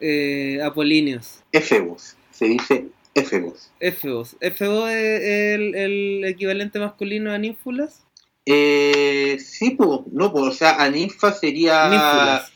eh, 0.00 0.60
apolíneos. 0.62 1.42
Efebos, 1.50 2.16
se 2.30 2.44
dice 2.46 2.88
Efebos. 3.14 3.70
Éfebos. 3.80 4.36
¿Éfebos 4.40 4.90
es 4.90 5.22
el, 5.54 5.74
el 5.74 6.24
equivalente 6.26 6.78
masculino 6.78 7.32
a 7.32 7.38
ninfulas? 7.38 8.04
Eh, 8.44 9.38
sí, 9.40 9.70
pues, 9.70 10.00
no, 10.12 10.30
pues, 10.30 10.44
o 10.44 10.52
sea, 10.52 10.76
Aninfa 10.82 11.32
sería. 11.32 11.88
Ninfulas. 11.88 12.52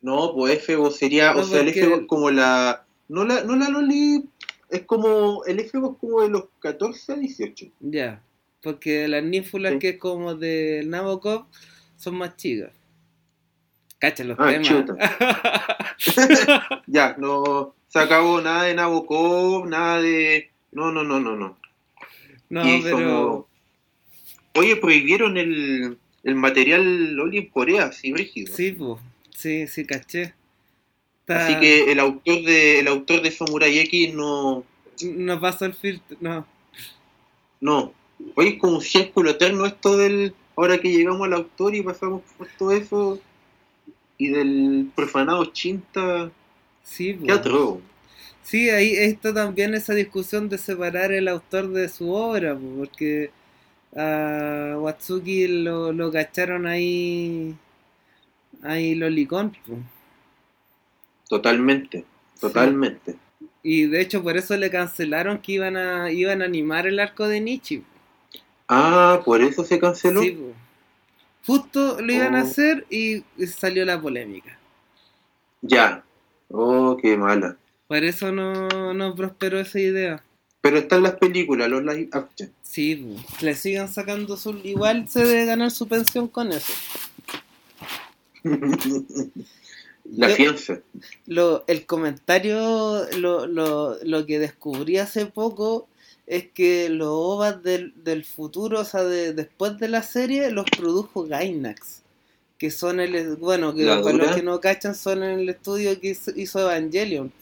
No, 0.00 0.32
pues 0.34 0.58
Efebo 0.58 0.92
sería, 0.92 1.32
No, 1.34 1.40
o 1.40 1.44
sea, 1.44 1.58
el 1.58 1.66
porque- 1.66 1.80
Efebo 1.80 1.96
es 2.02 2.06
como 2.06 2.30
la. 2.30 2.86
No 3.10 3.24
la, 3.24 3.42
no 3.44 3.56
la 3.56 3.68
Loli, 3.68 4.24
es 4.70 4.82
como. 4.82 5.44
El 5.44 5.58
Efebo 5.60 5.92
es 5.92 5.98
como 5.98 6.22
de 6.22 6.28
los 6.30 6.44
14 6.60 7.12
a 7.12 7.16
18. 7.16 7.66
Ya. 7.80 8.22
Porque 8.62 9.08
las 9.08 9.24
ninfulas 9.24 9.72
Sí. 9.74 9.78
que 9.80 9.88
es 9.90 9.98
como 9.98 10.34
de 10.34 10.82
Nabokov 10.86 11.46
son 11.96 12.14
más 12.16 12.36
chicas. 12.36 12.70
Cacha 13.98 14.22
los 14.24 14.36
Ah, 14.38 14.50
temas. 14.50 14.84
Ya, 16.86 17.16
no. 17.18 17.74
Se 17.88 17.98
acabó 17.98 18.40
nada 18.40 18.64
de 18.64 18.74
Nabokov, 18.74 19.66
nada 19.68 20.00
de. 20.00 20.50
No, 20.72 20.92
no, 20.92 21.02
no, 21.02 21.18
no, 21.20 21.36
no. 21.36 21.58
no, 22.48 22.64
Y 22.76 22.82
pero. 22.82 22.96
como- 22.96 23.48
Oye, 24.54 24.76
prohibieron 24.76 25.36
el, 25.36 25.96
el 26.24 26.34
material 26.34 27.12
Loli 27.14 27.38
en 27.38 27.46
Corea, 27.50 27.92
sí, 27.92 28.12
rígido. 28.12 28.54
Sí, 28.54 28.72
pues. 28.72 29.00
Sí, 29.36 29.66
sí, 29.68 29.84
caché. 29.86 30.34
Está- 31.34 31.46
Así 31.46 31.60
que 31.60 31.92
el 31.92 32.00
autor 32.00 32.42
de 32.42 32.80
el 32.80 32.88
autor 32.88 33.22
de 33.22 33.30
Samurai 33.30 33.78
X 33.78 34.14
no. 34.14 34.64
No 35.04 35.40
pasa 35.40 35.66
el 35.66 35.74
filtro. 35.74 36.16
No. 36.20 36.46
No. 37.60 37.92
Oye, 38.34 38.50
es 38.50 38.58
como 38.58 38.74
un 38.76 38.82
círculo 38.82 39.30
eterno 39.30 39.64
esto 39.66 39.96
del. 39.96 40.34
Ahora 40.56 40.78
que 40.78 40.90
llegamos 40.90 41.22
al 41.26 41.34
autor 41.34 41.74
y 41.74 41.82
pasamos 41.82 42.22
por 42.36 42.48
todo 42.58 42.72
eso. 42.72 43.20
Y 44.18 44.28
del 44.28 44.90
profanado 44.94 45.44
chinta. 45.46 46.30
Sí. 46.82 47.18
Qué 47.24 47.32
atroz. 47.32 47.78
Sí, 48.42 48.68
ahí 48.70 48.92
está 48.94 49.32
también 49.32 49.74
esa 49.74 49.94
discusión 49.94 50.48
de 50.48 50.58
separar 50.58 51.12
el 51.12 51.28
autor 51.28 51.68
de 51.68 51.88
su 51.88 52.10
obra, 52.12 52.54
po, 52.56 52.66
porque 52.78 53.30
a 53.94 54.74
Watsuki 54.78 55.46
lo, 55.46 55.92
lo 55.92 56.10
cacharon 56.10 56.66
ahí, 56.66 57.54
ahí 58.62 58.94
lolicón, 58.96 59.52
po. 59.66 59.74
Totalmente. 61.30 62.04
Totalmente. 62.40 63.16
y 63.62 63.84
de 63.86 64.00
hecho 64.02 64.22
por 64.22 64.36
eso 64.36 64.56
le 64.56 64.70
cancelaron 64.70 65.38
que 65.38 65.52
iban 65.52 65.76
a, 65.76 66.10
iban 66.10 66.42
a 66.42 66.46
animar 66.46 66.86
el 66.86 66.98
arco 67.00 67.26
de 67.28 67.40
Nietzsche. 67.40 67.82
Ah, 68.68 69.20
por 69.24 69.40
eso 69.40 69.64
se 69.64 69.78
canceló. 69.78 70.20
Sí, 70.22 70.32
po. 70.32 70.52
Justo 71.46 72.00
lo 72.00 72.12
iban 72.12 72.34
a 72.36 72.40
Oh. 72.40 72.46
hacer 72.46 72.84
y 72.90 73.22
salió 73.46 73.84
la 73.84 74.00
polémica. 74.00 74.58
Ya. 75.62 76.02
Oh, 76.50 76.96
qué 77.00 77.16
mala. 77.16 77.56
Por 77.88 78.04
eso 78.04 78.30
no, 78.32 78.92
no 78.94 79.14
prosperó 79.14 79.58
esa 79.60 79.78
idea. 79.80 80.22
Pero 80.60 80.78
están 80.78 81.02
las 81.02 81.14
películas, 81.14 81.68
los 81.68 81.82
live 81.82 82.08
action. 82.12 82.52
Sí, 82.62 82.96
po. 82.96 83.44
le 83.44 83.54
sigan 83.54 83.88
sacando 83.88 84.36
su... 84.36 84.58
Igual 84.64 85.08
se 85.08 85.24
debe 85.24 85.46
ganar 85.46 85.70
su 85.70 85.86
pensión 85.88 86.28
con 86.28 86.52
eso. 86.52 86.72
La 90.16 90.28
Yo- 90.28 90.34
fianza. 90.36 90.80
Lo, 91.26 91.64
el 91.68 91.86
comentario, 91.86 93.06
lo, 93.18 93.46
lo, 93.46 93.96
lo 94.02 94.26
que 94.26 94.38
descubrí 94.38 94.98
hace 94.98 95.26
poco 95.26 95.88
es 96.26 96.48
que 96.52 96.88
los 96.88 97.08
OVAs 97.10 97.62
del, 97.62 97.92
del 98.04 98.24
futuro, 98.24 98.80
o 98.80 98.84
sea, 98.84 99.04
de, 99.04 99.32
después 99.34 99.78
de 99.78 99.88
la 99.88 100.02
serie, 100.02 100.50
los 100.50 100.64
produjo 100.76 101.24
Gainax. 101.24 102.02
Que 102.58 102.70
son 102.70 103.00
el. 103.00 103.36
Bueno, 103.36 103.74
que 103.74 103.84
¿La 103.84 104.02
para 104.02 104.16
los 104.16 104.36
que 104.36 104.42
no 104.42 104.60
cachan, 104.60 104.94
son 104.94 105.22
el 105.22 105.48
estudio 105.48 105.98
que 105.98 106.10
hizo, 106.10 106.30
hizo 106.36 106.60
Evangelion, 106.60 107.32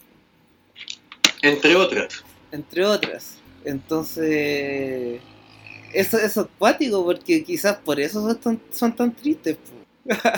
Entre 1.41 1.75
otras. 1.75 2.23
entre 2.51 2.85
otras. 2.85 3.35
Entonces. 3.65 5.19
Eso, 5.93 6.17
eso 6.19 6.41
es 6.41 6.47
cuático, 6.57 7.03
porque 7.03 7.43
quizás 7.43 7.77
por 7.77 7.99
eso 7.99 8.21
son 8.21 8.37
tan, 8.39 8.61
son 8.71 8.95
tan 8.95 9.13
tristes. 9.15 9.57
po. 9.57 9.71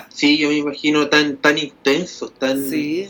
Sí, 0.10 0.38
yo 0.38 0.50
me 0.50 0.58
imagino 0.58 1.08
tan, 1.10 1.38
tan 1.38 1.58
intensos, 1.58 2.34
tan. 2.38 2.70
Sí, 2.70 3.04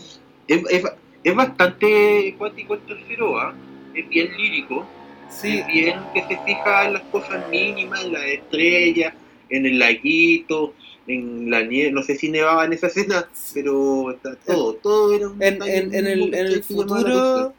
Es, 0.47 0.61
es, 0.69 0.83
es 1.23 1.35
bastante 1.35 2.33
acuático 2.35 2.73
el 2.75 2.81
tercero 2.85 3.39
A. 3.39 3.55
Es 3.93 4.07
bien 4.09 4.29
lírico. 4.37 4.87
sí. 5.29 5.59
Es 5.59 5.67
bien 5.67 6.09
que 6.13 6.23
se 6.27 6.37
fija 6.37 6.85
en 6.85 6.93
las 6.93 7.03
cosas 7.03 7.45
mínimas, 7.47 8.03
en 8.05 8.13
las 8.13 8.23
estrellas, 8.25 9.13
en 9.49 9.65
el 9.65 9.79
laguito, 9.79 10.73
en 11.07 11.49
la 11.49 11.63
nieve. 11.63 11.91
No 11.91 12.03
sé 12.03 12.15
si 12.15 12.29
nevaba 12.29 12.65
en 12.65 12.73
esa 12.73 12.87
escena, 12.87 13.27
pero 13.53 14.11
está 14.11 14.35
todo, 14.35 14.75
todo 14.75 15.13
era 15.13 15.27
un 15.29 15.41
en, 15.41 15.61
en, 15.63 15.93
en 15.95 16.07
el, 16.07 16.33
en 16.33 16.45
el 16.47 16.63
futuro, 16.63 17.53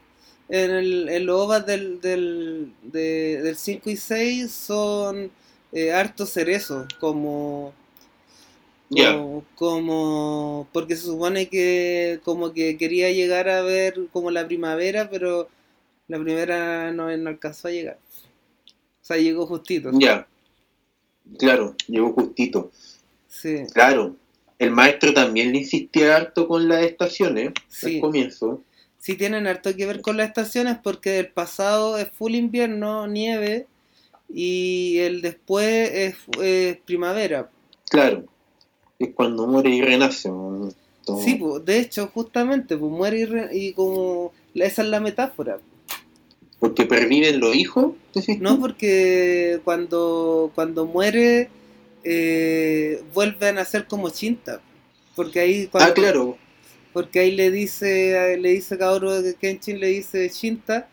en, 0.49 0.71
el, 0.71 1.09
en 1.09 1.25
los 1.25 1.41
OVAs 1.41 1.65
del, 1.65 2.01
del, 2.01 2.73
de- 2.83 3.41
del 3.41 3.55
5 3.55 3.89
y 3.89 3.97
6 3.97 4.51
son 4.51 5.31
eh, 5.71 5.91
harto 5.91 6.25
cerezo, 6.25 6.87
como, 6.99 7.73
Ya. 8.95 9.13
como, 9.13 9.43
como- 9.55 10.67
porque 10.71 10.95
se 10.95 11.03
supone 11.03 11.49
que 11.49 12.19
como 12.23 12.53
que 12.53 12.77
quería 12.77 13.11
llegar 13.11 13.49
a 13.49 13.61
ver 13.61 14.07
como 14.11 14.31
la 14.31 14.45
primavera, 14.47 15.09
pero 15.09 15.47
la 16.07 16.19
primavera 16.19 16.91
no, 16.91 17.15
no 17.17 17.29
alcanzó 17.29 17.67
a 17.67 17.71
llegar. 17.71 17.97
O 19.01 19.05
sea, 19.05 19.17
llegó 19.17 19.45
justito. 19.45 19.91
Ya. 19.93 20.27
Claro, 21.37 21.75
llegó 21.87 22.13
justito. 22.13 22.71
Sí, 23.27 23.63
Claro. 23.73 24.15
El 24.59 24.71
maestro 24.71 25.13
también 25.13 25.51
le 25.51 25.57
insistía 25.59 26.15
harto 26.15 26.47
con 26.47 26.69
las 26.69 26.83
estaciones 26.83 27.51
Sí. 27.67 27.95
al 27.95 28.01
comienzo. 28.01 28.61
sí 28.97 29.15
tienen 29.15 29.47
harto 29.47 29.75
que 29.75 29.85
ver 29.85 29.99
con 30.01 30.15
las 30.15 30.29
estaciones 30.29 30.77
porque 30.81 31.19
el 31.19 31.27
pasado 31.27 31.97
es 31.97 32.09
full 32.11 32.35
invierno, 32.35 33.05
nieve, 33.07 33.67
y 34.29 34.99
el 34.99 35.21
después 35.21 35.91
es, 35.91 36.15
es 36.41 36.77
primavera. 36.85 37.49
Claro. 37.89 38.23
Es 38.99 39.09
cuando 39.13 39.47
muere 39.47 39.69
y 39.69 39.81
renace. 39.81 40.29
Sí, 41.23 41.35
pues, 41.35 41.65
de 41.65 41.79
hecho, 41.79 42.07
justamente, 42.13 42.77
pues 42.77 42.91
muere 42.91 43.19
y, 43.19 43.25
re- 43.25 43.49
y 43.51 43.73
como 43.73 44.31
esa 44.55 44.81
es 44.83 44.87
la 44.87 44.99
metáfora. 44.99 45.59
Porque 46.59 46.85
perviven 46.85 47.39
los 47.41 47.55
hijos. 47.55 47.93
No 48.39 48.59
porque 48.59 49.59
cuando, 49.65 50.51
cuando 50.55 50.85
muere 50.85 51.49
eh, 52.05 53.01
vuelven 53.13 53.57
a 53.57 53.65
ser 53.65 53.85
como 53.87 54.09
Chinta. 54.09 54.61
Porque 55.15 55.39
ahí 55.41 55.67
cuando, 55.67 55.91
Ah, 55.91 55.93
claro. 55.93 56.37
porque 56.93 57.19
ahí 57.19 57.31
le 57.31 57.51
dice 57.51 58.37
le 58.39 58.49
dice 58.49 58.77
Kaoru 58.77 59.09
que 59.23 59.35
Kenshin 59.35 59.79
le 59.79 59.87
dice 59.87 60.29
Shinta 60.29 60.87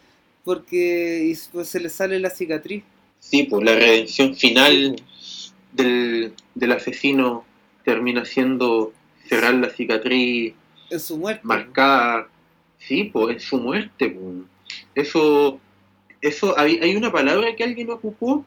porque 0.45 1.25
y 1.33 1.39
pues 1.53 1.69
se 1.69 1.79
le 1.81 1.89
sale 1.89 2.19
la 2.19 2.31
cicatriz. 2.31 2.83
Sí, 3.21 3.45
pues 3.45 3.65
la 3.65 3.75
redención 3.77 4.35
final 4.35 4.97
del, 5.73 6.33
del 6.55 6.73
asesino 6.73 7.45
termina 7.85 8.25
siendo 8.25 8.93
cerrar 9.29 9.55
la 9.55 9.71
cicatriz 9.71 10.55
en 10.91 11.01
su 11.01 11.17
muerte. 11.19 11.41
marcada. 11.45 12.29
Sí, 12.79 13.05
pues 13.05 13.35
en 13.37 13.41
su 13.41 13.59
muerte. 13.59 14.11
pues. 14.11 14.35
Eso, 14.95 15.61
eso 16.21 16.59
hay, 16.59 16.79
hay 16.83 16.97
una 16.97 17.13
palabra 17.13 17.55
que 17.57 17.65
alguien 17.65 17.91
ocupó 17.91 18.45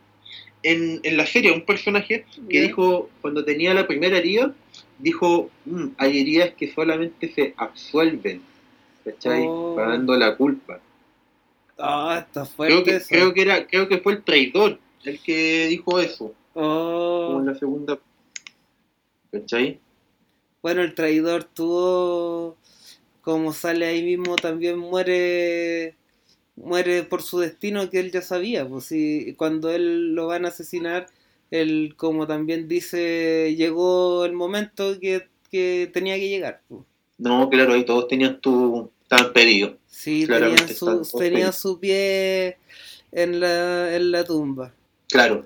en, 0.63 0.99
en 1.03 1.17
la 1.17 1.25
serie, 1.25 1.51
un 1.51 1.61
personaje 1.65 2.25
que 2.49 2.61
dijo, 2.61 3.09
cuando 3.21 3.43
tenía 3.43 3.73
la 3.73 3.85
primera 3.87 4.17
herida, 4.17 4.53
dijo, 4.99 5.49
"Mm, 5.65 5.87
hay 5.97 6.19
heridas 6.21 6.51
que 6.57 6.71
solamente 6.71 7.31
se 7.33 7.53
absuelven, 7.57 8.41
¿cachai? 9.03 9.43
Oh. 9.47 9.73
Pagando 9.75 10.15
la 10.15 10.35
culpa. 10.37 10.79
Ah, 11.77 12.17
está 12.25 12.43
Creo 12.43 12.55
fuerte 12.55 12.83
que, 12.91 12.95
eso. 12.97 13.07
creo 13.09 13.33
que 13.33 13.41
era, 13.41 13.67
creo 13.67 13.87
que 13.89 13.97
fue 13.97 14.13
el 14.13 14.23
traidor 14.23 14.79
el 15.03 15.19
que 15.19 15.67
dijo 15.67 15.99
eso, 15.99 16.33
Oh. 16.55 17.25
como 17.27 17.39
en 17.41 17.45
la 17.47 17.55
segunda, 17.55 17.99
¿cachai? 19.33 19.79
Bueno, 20.61 20.81
el 20.81 20.93
traidor 20.93 21.43
tuvo, 21.43 22.55
como 23.21 23.51
sale 23.51 23.85
ahí 23.85 24.03
mismo, 24.03 24.35
también 24.37 24.77
muere, 24.77 25.95
muere 26.55 27.03
por 27.03 27.21
su 27.21 27.39
destino 27.39 27.89
que 27.89 27.99
él 27.99 28.11
ya 28.11 28.21
sabía. 28.21 28.65
Pues 28.65 28.85
si 28.85 29.33
cuando 29.35 29.71
él 29.71 30.13
lo 30.15 30.27
van 30.27 30.45
a 30.45 30.49
asesinar, 30.49 31.07
él, 31.51 31.95
como 31.97 32.27
también 32.27 32.67
dice, 32.69 33.53
llegó 33.57 34.23
el 34.23 34.33
momento 34.33 34.99
que, 34.99 35.27
que 35.51 35.89
tenía 35.91 36.15
que 36.15 36.29
llegar. 36.29 36.61
pues. 36.69 36.81
No, 37.17 37.49
claro, 37.49 37.73
ahí 37.73 37.85
todos 37.85 38.07
tenían 38.07 38.39
tu. 38.39 38.89
estaban 39.01 39.33
pedidos. 39.33 39.75
Sí, 39.87 40.25
tenían 40.25 40.69
su, 40.69 41.17
tenían 41.17 41.53
su 41.53 41.79
pie 41.79 42.57
en 43.11 43.39
la, 43.39 43.95
en 43.95 44.11
la 44.11 44.23
tumba. 44.23 44.73
Claro. 45.09 45.45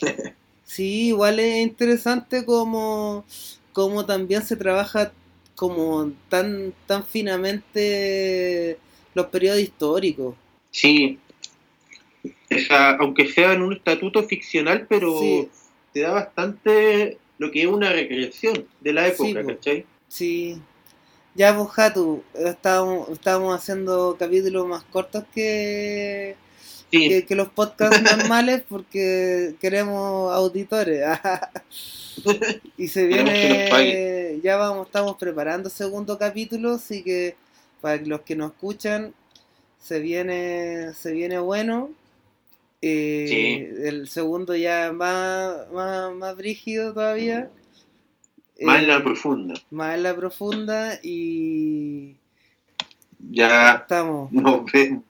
Sí, 0.70 1.08
igual 1.08 1.40
es 1.40 1.62
interesante 1.66 2.44
como, 2.44 3.24
como 3.72 4.06
también 4.06 4.42
se 4.44 4.54
trabaja 4.54 5.10
como 5.56 6.12
tan, 6.28 6.72
tan 6.86 7.04
finamente 7.04 8.78
los 9.14 9.26
periodos 9.26 9.58
históricos. 9.58 10.36
Sí. 10.70 11.18
Esa, 12.48 12.90
aunque 12.98 13.26
sea 13.26 13.52
en 13.54 13.62
un 13.62 13.72
estatuto 13.72 14.22
ficcional, 14.22 14.86
pero 14.88 15.18
Sí. 15.18 15.48
te 15.92 16.02
da 16.02 16.12
bastante 16.12 17.18
lo 17.38 17.50
que 17.50 17.62
es 17.62 17.66
una 17.66 17.90
recreación 17.92 18.64
de 18.80 18.92
la 18.92 19.06
Sí, 19.06 19.10
época, 19.32 19.42
po. 19.42 19.48
¿cachai? 19.48 19.86
Sí. 20.06 20.56
Ya, 21.34 21.56
pues, 21.56 21.68
Jatu, 21.70 22.22
estábamos, 22.34 23.08
estábamos 23.08 23.56
haciendo 23.56 24.16
capítulos 24.16 24.68
más 24.68 24.84
cortos 24.84 25.24
que, 25.34 26.36
Sí, 26.90 27.08
que, 27.08 27.26
que 27.26 27.34
los 27.36 27.48
podcasts 27.50 28.02
normales 28.02 28.62
porque 28.68 29.56
queremos 29.60 30.32
auditores. 30.34 31.04
y 32.76 32.88
se 32.88 33.06
viene, 33.06 34.40
ya 34.42 34.56
vamos, 34.56 34.86
estamos 34.86 35.16
preparando 35.16 35.68
el 35.68 35.74
segundo 35.74 36.18
capítulo, 36.18 36.72
así 36.74 37.02
que 37.02 37.36
para 37.80 37.96
los 38.04 38.22
que 38.22 38.36
nos 38.36 38.52
escuchan, 38.52 39.14
se 39.78 40.00
viene, 40.00 40.92
se 40.94 41.12
viene 41.12 41.38
bueno. 41.38 41.90
Eh, 42.82 43.26
Sí. 43.28 43.68
El 43.86 44.08
segundo 44.08 44.54
ya 44.56 44.92
más, 44.92 45.70
más, 45.72 46.12
más 46.14 46.36
brígido 46.36 46.92
todavía. 46.94 47.50
más 48.60 48.78
en 48.80 48.88
la 48.88 48.96
Eh, 48.98 49.00
profunda. 49.00 49.54
más 49.70 49.96
en 49.96 50.02
la 50.04 50.14
profunda 50.16 50.98
y 51.02 52.16
Ya 53.18 53.74
estamos. 53.76 54.30
nos 54.30 54.64
vemos. 54.72 55.04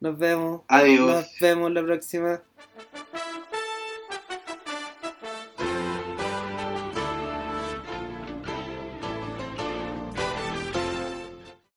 Nos 0.00 0.18
vemos. 0.18 0.62
Adiós. 0.68 1.06
Nos 1.06 1.38
vemos 1.40 1.72
la 1.72 1.82
próxima. 1.82 2.42